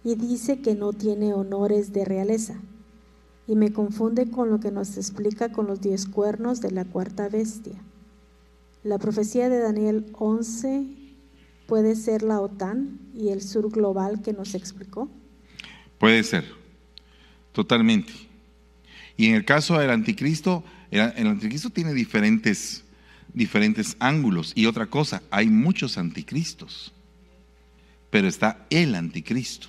[0.05, 2.61] y dice que no tiene honores de realeza.
[3.47, 7.31] y me confunde con lo que nos explica con los diez cuernos de la cuarta
[7.31, 7.83] bestia.
[8.85, 10.87] La profecía de Daniel 11
[11.67, 15.09] puede ser la OTAN y el sur global que nos explicó.
[15.99, 16.45] Puede ser,
[17.53, 18.13] totalmente.
[19.17, 22.85] Y en el caso del anticristo, el, anticristo tiene diferentes,
[23.33, 24.53] diferentes ángulos.
[24.55, 26.93] Y otra cosa, hay muchos anticristos,
[28.11, 29.69] pero está el anticristo.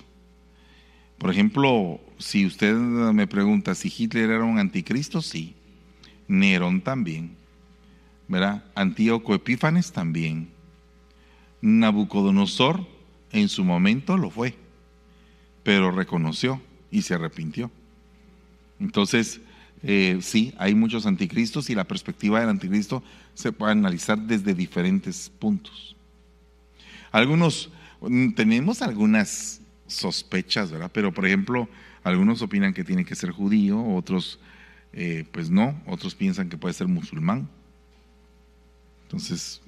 [1.18, 5.54] Por ejemplo, si usted me pregunta si Hitler era un anticristo, sí.
[6.26, 7.36] Nerón también.
[8.26, 8.64] ¿Verdad?
[8.74, 10.48] Antíoco Epífanes también.
[11.60, 12.86] Nabucodonosor
[13.30, 14.56] en su momento lo fue,
[15.62, 16.60] pero reconoció
[16.90, 17.70] y se arrepintió.
[18.80, 19.40] Entonces,
[19.82, 23.02] eh, sí, hay muchos anticristos y la perspectiva del anticristo
[23.34, 25.96] se puede analizar desde diferentes puntos.
[27.10, 27.70] Algunos,
[28.00, 30.90] mm, tenemos algunas sospechas, ¿verdad?
[30.92, 31.68] Pero, por ejemplo,
[32.04, 34.38] algunos opinan que tiene que ser judío, otros,
[34.92, 37.48] eh, pues no, otros piensan que puede ser musulmán.
[39.02, 39.60] Entonces,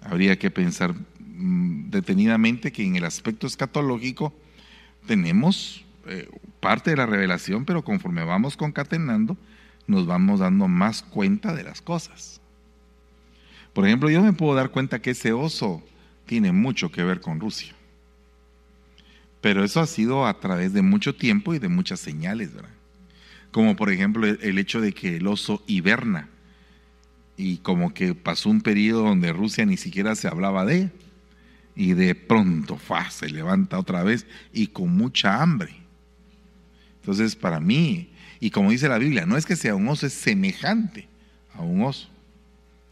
[0.00, 4.34] habría que pensar mm, detenidamente que en el aspecto escatológico
[5.06, 6.28] tenemos eh,
[6.60, 9.36] parte de la revelación, pero conforme vamos concatenando,
[9.86, 12.40] nos vamos dando más cuenta de las cosas.
[13.72, 15.82] Por ejemplo, yo me puedo dar cuenta que ese oso
[16.26, 17.74] tiene mucho que ver con Rusia.
[19.40, 22.70] Pero eso ha sido a través de mucho tiempo y de muchas señales, ¿verdad?
[23.50, 26.28] Como por ejemplo el hecho de que el oso hiberna
[27.36, 30.90] y como que pasó un periodo donde Rusia ni siquiera se hablaba de
[31.74, 35.81] y de pronto fa, se levanta otra vez y con mucha hambre.
[37.02, 40.14] Entonces para mí, y como dice la Biblia, no es que sea un oso, es
[40.14, 41.06] semejante
[41.54, 42.08] a un oso.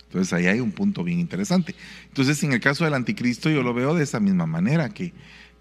[0.07, 1.75] Entonces ahí hay un punto bien interesante.
[2.09, 5.13] Entonces en el caso del anticristo yo lo veo de esa misma manera, que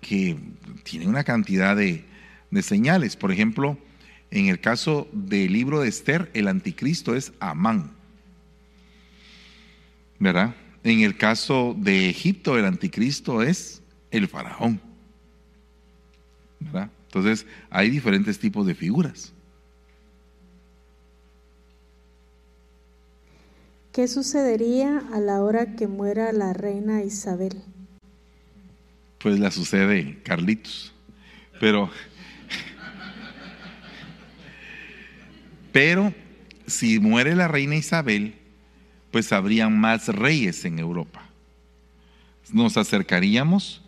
[0.02, 0.38] que
[0.84, 2.06] tiene una cantidad de,
[2.62, 3.16] señales.
[3.16, 3.78] Por ejemplo,
[4.32, 7.92] en el caso del libro de Esther, el anticristo es Amán.
[10.20, 10.56] ¿Verdad?
[10.84, 13.82] En el caso de Egipto, el anticristo es
[14.12, 14.82] el faraón.
[16.60, 16.90] ¿Verdad?
[17.10, 19.34] Entonces, hay diferentes tipos de figuras.
[23.92, 27.64] ¿Qué sucedería a la hora que muera la reina Isabel?
[29.20, 30.94] pues la sucede Carlitos.
[31.60, 31.92] Pero,
[35.72, 36.14] pero
[36.66, 38.36] si muere la reina Isabel,
[39.12, 41.28] pues habrían más reyes en Europa.
[42.52, 43.82] Nos acercaríamos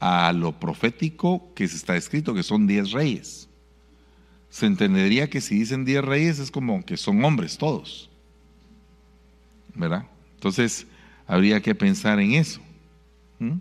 [0.00, 3.48] a lo profético que se está escrito, que son diez reyes.
[4.48, 8.10] Se entendería que si dicen diez reyes es como que son hombres todos.
[9.74, 10.06] ¿Verdad?
[10.34, 10.86] Entonces,
[11.26, 12.60] habría que pensar en eso.
[13.38, 13.58] ¿Mm?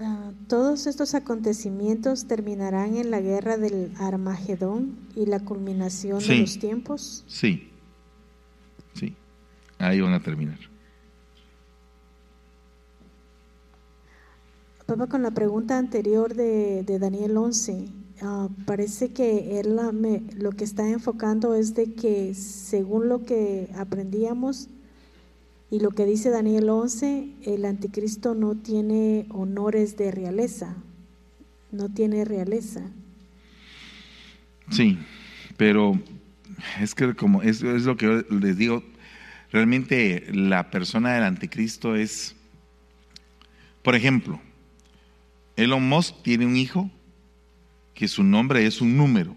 [0.00, 6.58] Ah, todos estos acontecimientos terminarán en la guerra del Armagedón y la culminación de los
[6.58, 7.24] tiempos.
[7.28, 7.70] Sí,
[8.94, 9.14] sí,
[9.78, 10.58] ahí van a terminar.
[14.86, 17.86] Papá, con la pregunta anterior de, Daniel 11,
[18.20, 19.80] ah, parece que él
[20.36, 24.68] lo que está enfocando es de que según lo que aprendíamos,
[25.70, 30.76] y lo que dice Daniel 11, el anticristo no tiene honores de realeza,
[31.72, 32.82] no tiene realeza.
[34.70, 34.98] Sí,
[35.56, 35.98] pero
[36.78, 38.84] es que como es, es lo que les digo,
[39.50, 42.36] realmente la persona del anticristo es,
[43.82, 44.38] por ejemplo,
[45.56, 46.90] Elon Musk tiene un hijo
[47.94, 49.36] que su nombre es un número.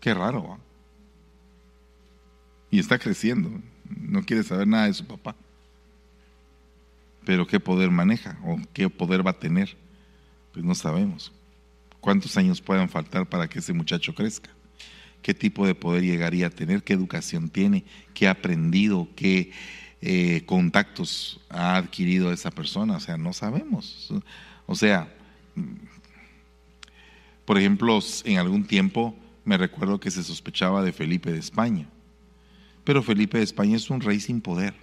[0.00, 0.58] Qué raro.
[2.70, 3.50] Y está creciendo
[3.88, 5.34] no quiere saber nada de su papá.
[7.24, 9.76] Pero qué poder maneja o qué poder va a tener,
[10.52, 11.32] pues no sabemos.
[12.00, 14.50] ¿Cuántos años puedan faltar para que ese muchacho crezca?
[15.22, 16.82] ¿Qué tipo de poder llegaría a tener?
[16.82, 17.84] ¿Qué educación tiene?
[18.12, 19.08] ¿Qué ha aprendido?
[19.16, 19.52] ¿Qué
[20.06, 22.96] eh, contactos ha adquirido esa persona?
[22.96, 24.12] O sea, no sabemos.
[24.66, 25.08] O sea,
[27.46, 31.88] por ejemplo, en algún tiempo me recuerdo que se sospechaba de Felipe de España.
[32.84, 34.74] Pero Felipe de España es un rey sin poder.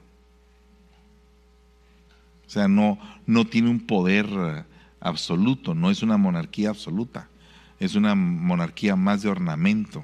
[2.48, 2.98] O sea, no,
[3.28, 4.64] no tiene un poder eh,
[5.00, 7.30] absoluto, no es una monarquía absoluta,
[7.80, 10.04] es una monarquía más de ornamento,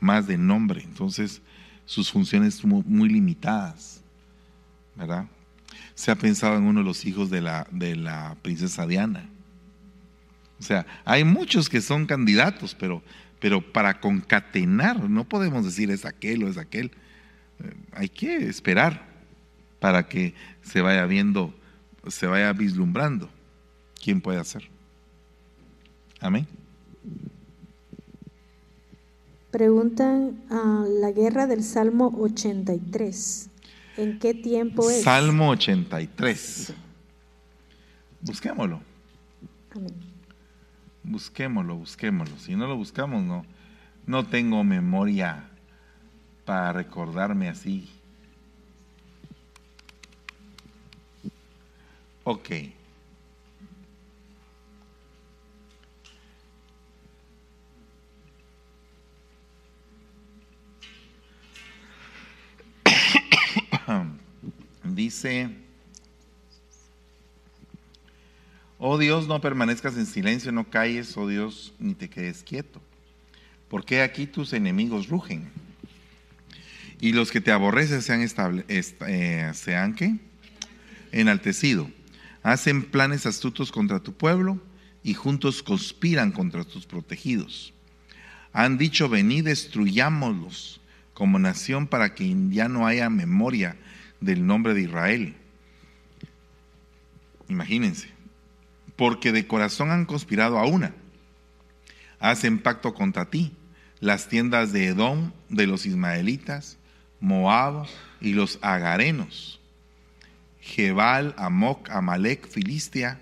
[0.00, 0.82] más de nombre.
[0.82, 1.42] Entonces,
[1.84, 4.01] sus funciones son muy limitadas,
[4.96, 5.26] ¿verdad?
[5.94, 9.28] Se ha pensado en uno de los hijos de la, de la princesa Diana.
[10.58, 13.02] O sea, hay muchos que son candidatos, pero,
[13.40, 16.92] pero para concatenar, no podemos decir es aquel o es aquel
[17.92, 19.02] hay que esperar
[19.80, 21.52] para que se vaya viendo,
[22.08, 23.28] se vaya vislumbrando
[24.02, 24.68] quién puede hacer.
[26.20, 26.46] Amén.
[29.50, 33.50] Preguntan a la guerra del Salmo 83.
[33.96, 35.02] ¿En qué tiempo es?
[35.02, 36.72] Salmo 83.
[38.20, 38.80] Busquémoslo.
[39.74, 39.94] Amén.
[41.02, 42.38] Busquémoslo, busquémoslo.
[42.38, 43.44] Si no lo buscamos, no.
[44.06, 45.48] No tengo memoria
[46.44, 47.88] para recordarme así.
[52.24, 52.50] Ok.
[65.22, 65.50] Dice,
[68.80, 72.82] oh Dios, no permanezcas en silencio, no calles, oh Dios, ni te quedes quieto,
[73.68, 75.48] porque aquí tus enemigos rugen
[77.00, 79.52] y los que te aborrecen sean, estable, eh,
[81.12, 81.88] enaltecido.
[82.42, 84.60] Hacen planes astutos contra tu pueblo
[85.04, 87.72] y juntos conspiran contra tus protegidos.
[88.52, 90.80] Han dicho, venid, destruyámoslos
[91.14, 93.76] como nación para que ya no haya memoria
[94.22, 95.34] del nombre de Israel.
[97.48, 98.08] Imagínense,
[98.96, 100.94] porque de corazón han conspirado a una.
[102.18, 103.52] Hacen pacto contra ti,
[104.00, 106.78] las tiendas de Edom, de los ismaelitas,
[107.20, 107.86] Moab
[108.20, 109.60] y los agarenos,
[110.60, 113.20] Jebal, Amoc, Amalek, Filistia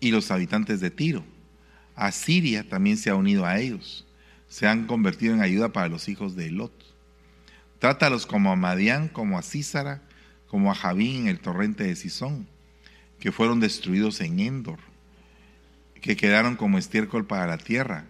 [0.00, 1.24] y los habitantes de Tiro.
[1.96, 4.06] Asiria también se ha unido a ellos,
[4.48, 6.83] se han convertido en ayuda para los hijos de Lot.
[7.84, 10.00] Trátalos como a Madián, como a Císara,
[10.46, 12.46] como a Javín en el torrente de Sison,
[13.18, 14.78] que fueron destruidos en Endor,
[16.00, 18.06] que quedaron como estiércol para la tierra.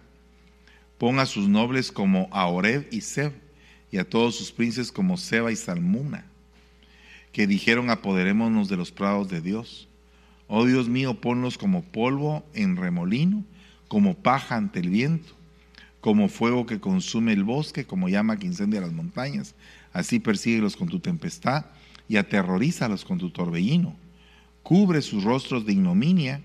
[0.97, 3.33] Pon a sus nobles como a Oreb y Seb,
[3.91, 6.23] y a todos sus princes como Seba y Salmuna,
[7.33, 9.89] que dijeron apoderémonos de los prados de Dios.
[10.47, 13.43] Oh Dios mío, ponlos como polvo en remolino,
[13.89, 15.34] como paja ante el viento
[16.05, 19.55] como fuego que consume el bosque, como llama que incendia las montañas.
[19.91, 21.65] Así persíguelos con tu tempestad
[22.07, 23.95] y aterrorízalos con tu torbellino.
[24.61, 26.41] Cubre sus rostros de ignominia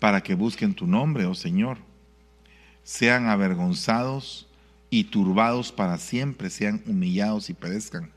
[0.00, 1.78] para que busquen tu nombre, oh Señor.
[2.82, 4.48] Sean avergonzados
[4.90, 8.10] y turbados para siempre, sean humillados y perezcan,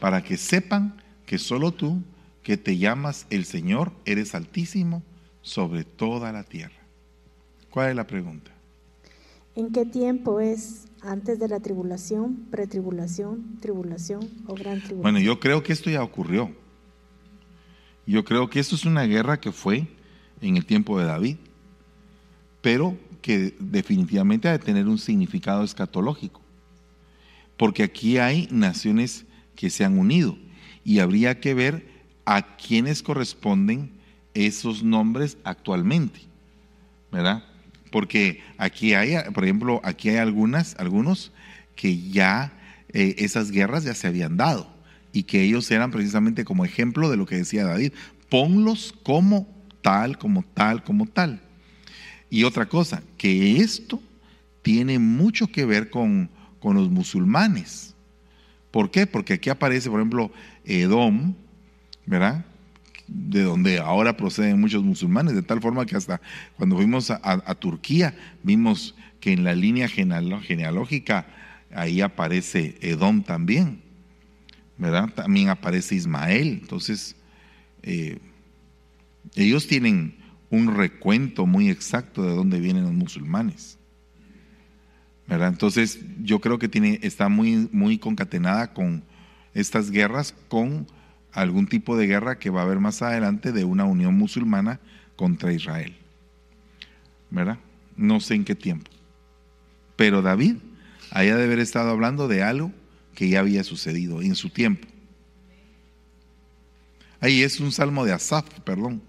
[0.00, 2.02] para que sepan que solo tú,
[2.42, 5.04] que te llamas el Señor, eres altísimo
[5.40, 6.82] sobre toda la tierra.
[7.70, 8.50] ¿Cuál es la pregunta?
[9.54, 10.86] ¿En qué tiempo es?
[11.02, 15.02] ¿Antes de la tribulación, pretribulación, tribulación o gran tribulación?
[15.02, 16.50] Bueno, yo creo que esto ya ocurrió.
[18.06, 19.88] Yo creo que esto es una guerra que fue
[20.40, 21.36] en el tiempo de David,
[22.60, 26.40] pero que definitivamente ha de tener un significado escatológico.
[27.56, 30.36] Porque aquí hay naciones que se han unido
[30.84, 31.86] y habría que ver
[32.24, 33.92] a quiénes corresponden
[34.34, 36.20] esos nombres actualmente,
[37.10, 37.44] ¿verdad?
[37.92, 41.30] Porque aquí hay, por ejemplo, aquí hay algunas, algunos
[41.76, 42.52] que ya
[42.88, 44.68] eh, esas guerras ya se habían dado
[45.12, 47.92] y que ellos eran precisamente como ejemplo de lo que decía David,
[48.28, 49.46] ponlos como
[49.82, 51.40] tal, como tal, como tal.
[52.30, 54.02] Y otra cosa, que esto
[54.62, 57.94] tiene mucho que ver con, con los musulmanes.
[58.70, 59.06] ¿Por qué?
[59.06, 60.32] Porque aquí aparece, por ejemplo,
[60.64, 61.34] Edom,
[62.06, 62.46] ¿verdad?
[63.14, 66.20] De donde ahora proceden muchos musulmanes, de tal forma que hasta
[66.56, 71.26] cuando fuimos a, Turquía vimos que en la línea genealógica
[71.74, 73.80] ahí aparece Edom también,
[74.78, 75.08] ¿verdad?
[75.14, 76.58] También aparece Ismael.
[76.62, 77.16] Entonces,
[77.82, 78.18] eh,
[79.34, 80.16] ellos tienen
[80.50, 83.78] un recuento muy exacto de dónde vienen los musulmanes.
[85.26, 85.48] ¿verdad?
[85.48, 89.02] Entonces, yo creo que tiene, está muy, muy concatenada con
[89.54, 90.86] estas guerras, con
[91.32, 94.80] algún tipo de guerra que va a haber más adelante de una unión musulmana
[95.16, 95.96] contra Israel.
[97.30, 97.58] ¿Verdad?
[97.96, 98.90] No sé en qué tiempo.
[99.96, 100.56] Pero David
[101.10, 102.72] haya de haber estado hablando de algo
[103.14, 104.88] que ya había sucedido en su tiempo.
[107.20, 109.02] Ahí es un salmo de Asaf, perdón.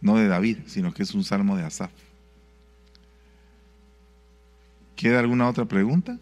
[0.00, 1.90] No de David, sino que es un salmo de Asaf.
[4.96, 6.18] ¿Queda alguna otra pregunta?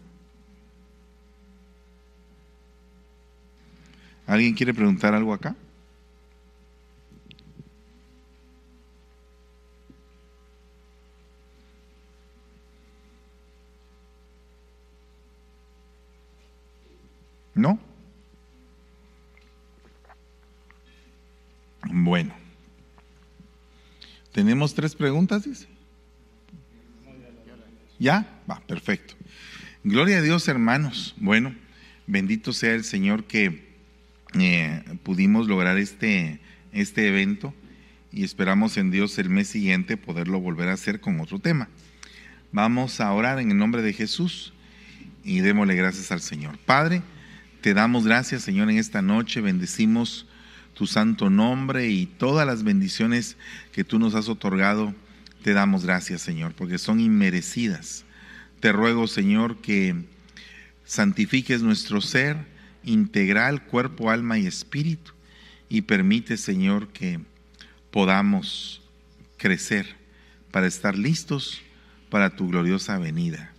[4.39, 5.53] ¿Alguien quiere preguntar algo acá?
[17.53, 17.77] ¿No?
[21.91, 22.33] Bueno.
[24.31, 25.67] ¿Tenemos tres preguntas, dice?
[27.99, 28.41] ¿Ya?
[28.49, 29.15] Va, perfecto.
[29.83, 31.13] Gloria a Dios, hermanos.
[31.17, 31.53] Bueno,
[32.07, 33.68] bendito sea el Señor que
[34.37, 36.39] eh, pudimos lograr este,
[36.71, 37.53] este evento
[38.11, 41.69] y esperamos en Dios el mes siguiente poderlo volver a hacer con otro tema.
[42.51, 44.53] Vamos a orar en el nombre de Jesús
[45.23, 46.57] y démosle gracias al Señor.
[46.59, 47.01] Padre,
[47.61, 49.41] te damos gracias, Señor, en esta noche.
[49.41, 50.25] Bendecimos
[50.73, 53.37] tu santo nombre y todas las bendiciones
[53.71, 54.95] que tú nos has otorgado.
[55.43, 58.05] Te damos gracias, Señor, porque son inmerecidas.
[58.59, 59.95] Te ruego, Señor, que
[60.85, 62.37] santifiques nuestro ser
[62.83, 65.11] integral, cuerpo, alma y espíritu.
[65.69, 67.19] Y permite, Señor, que
[67.91, 68.81] podamos
[69.37, 69.95] crecer
[70.51, 71.61] para estar listos
[72.09, 73.53] para tu gloriosa venida.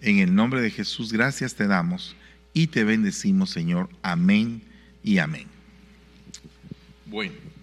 [0.00, 2.14] En el nombre de Jesús, gracias te damos
[2.52, 3.88] y te bendecimos, Señor.
[4.02, 4.62] Amén
[5.02, 5.46] y amén.
[7.06, 7.57] Bueno.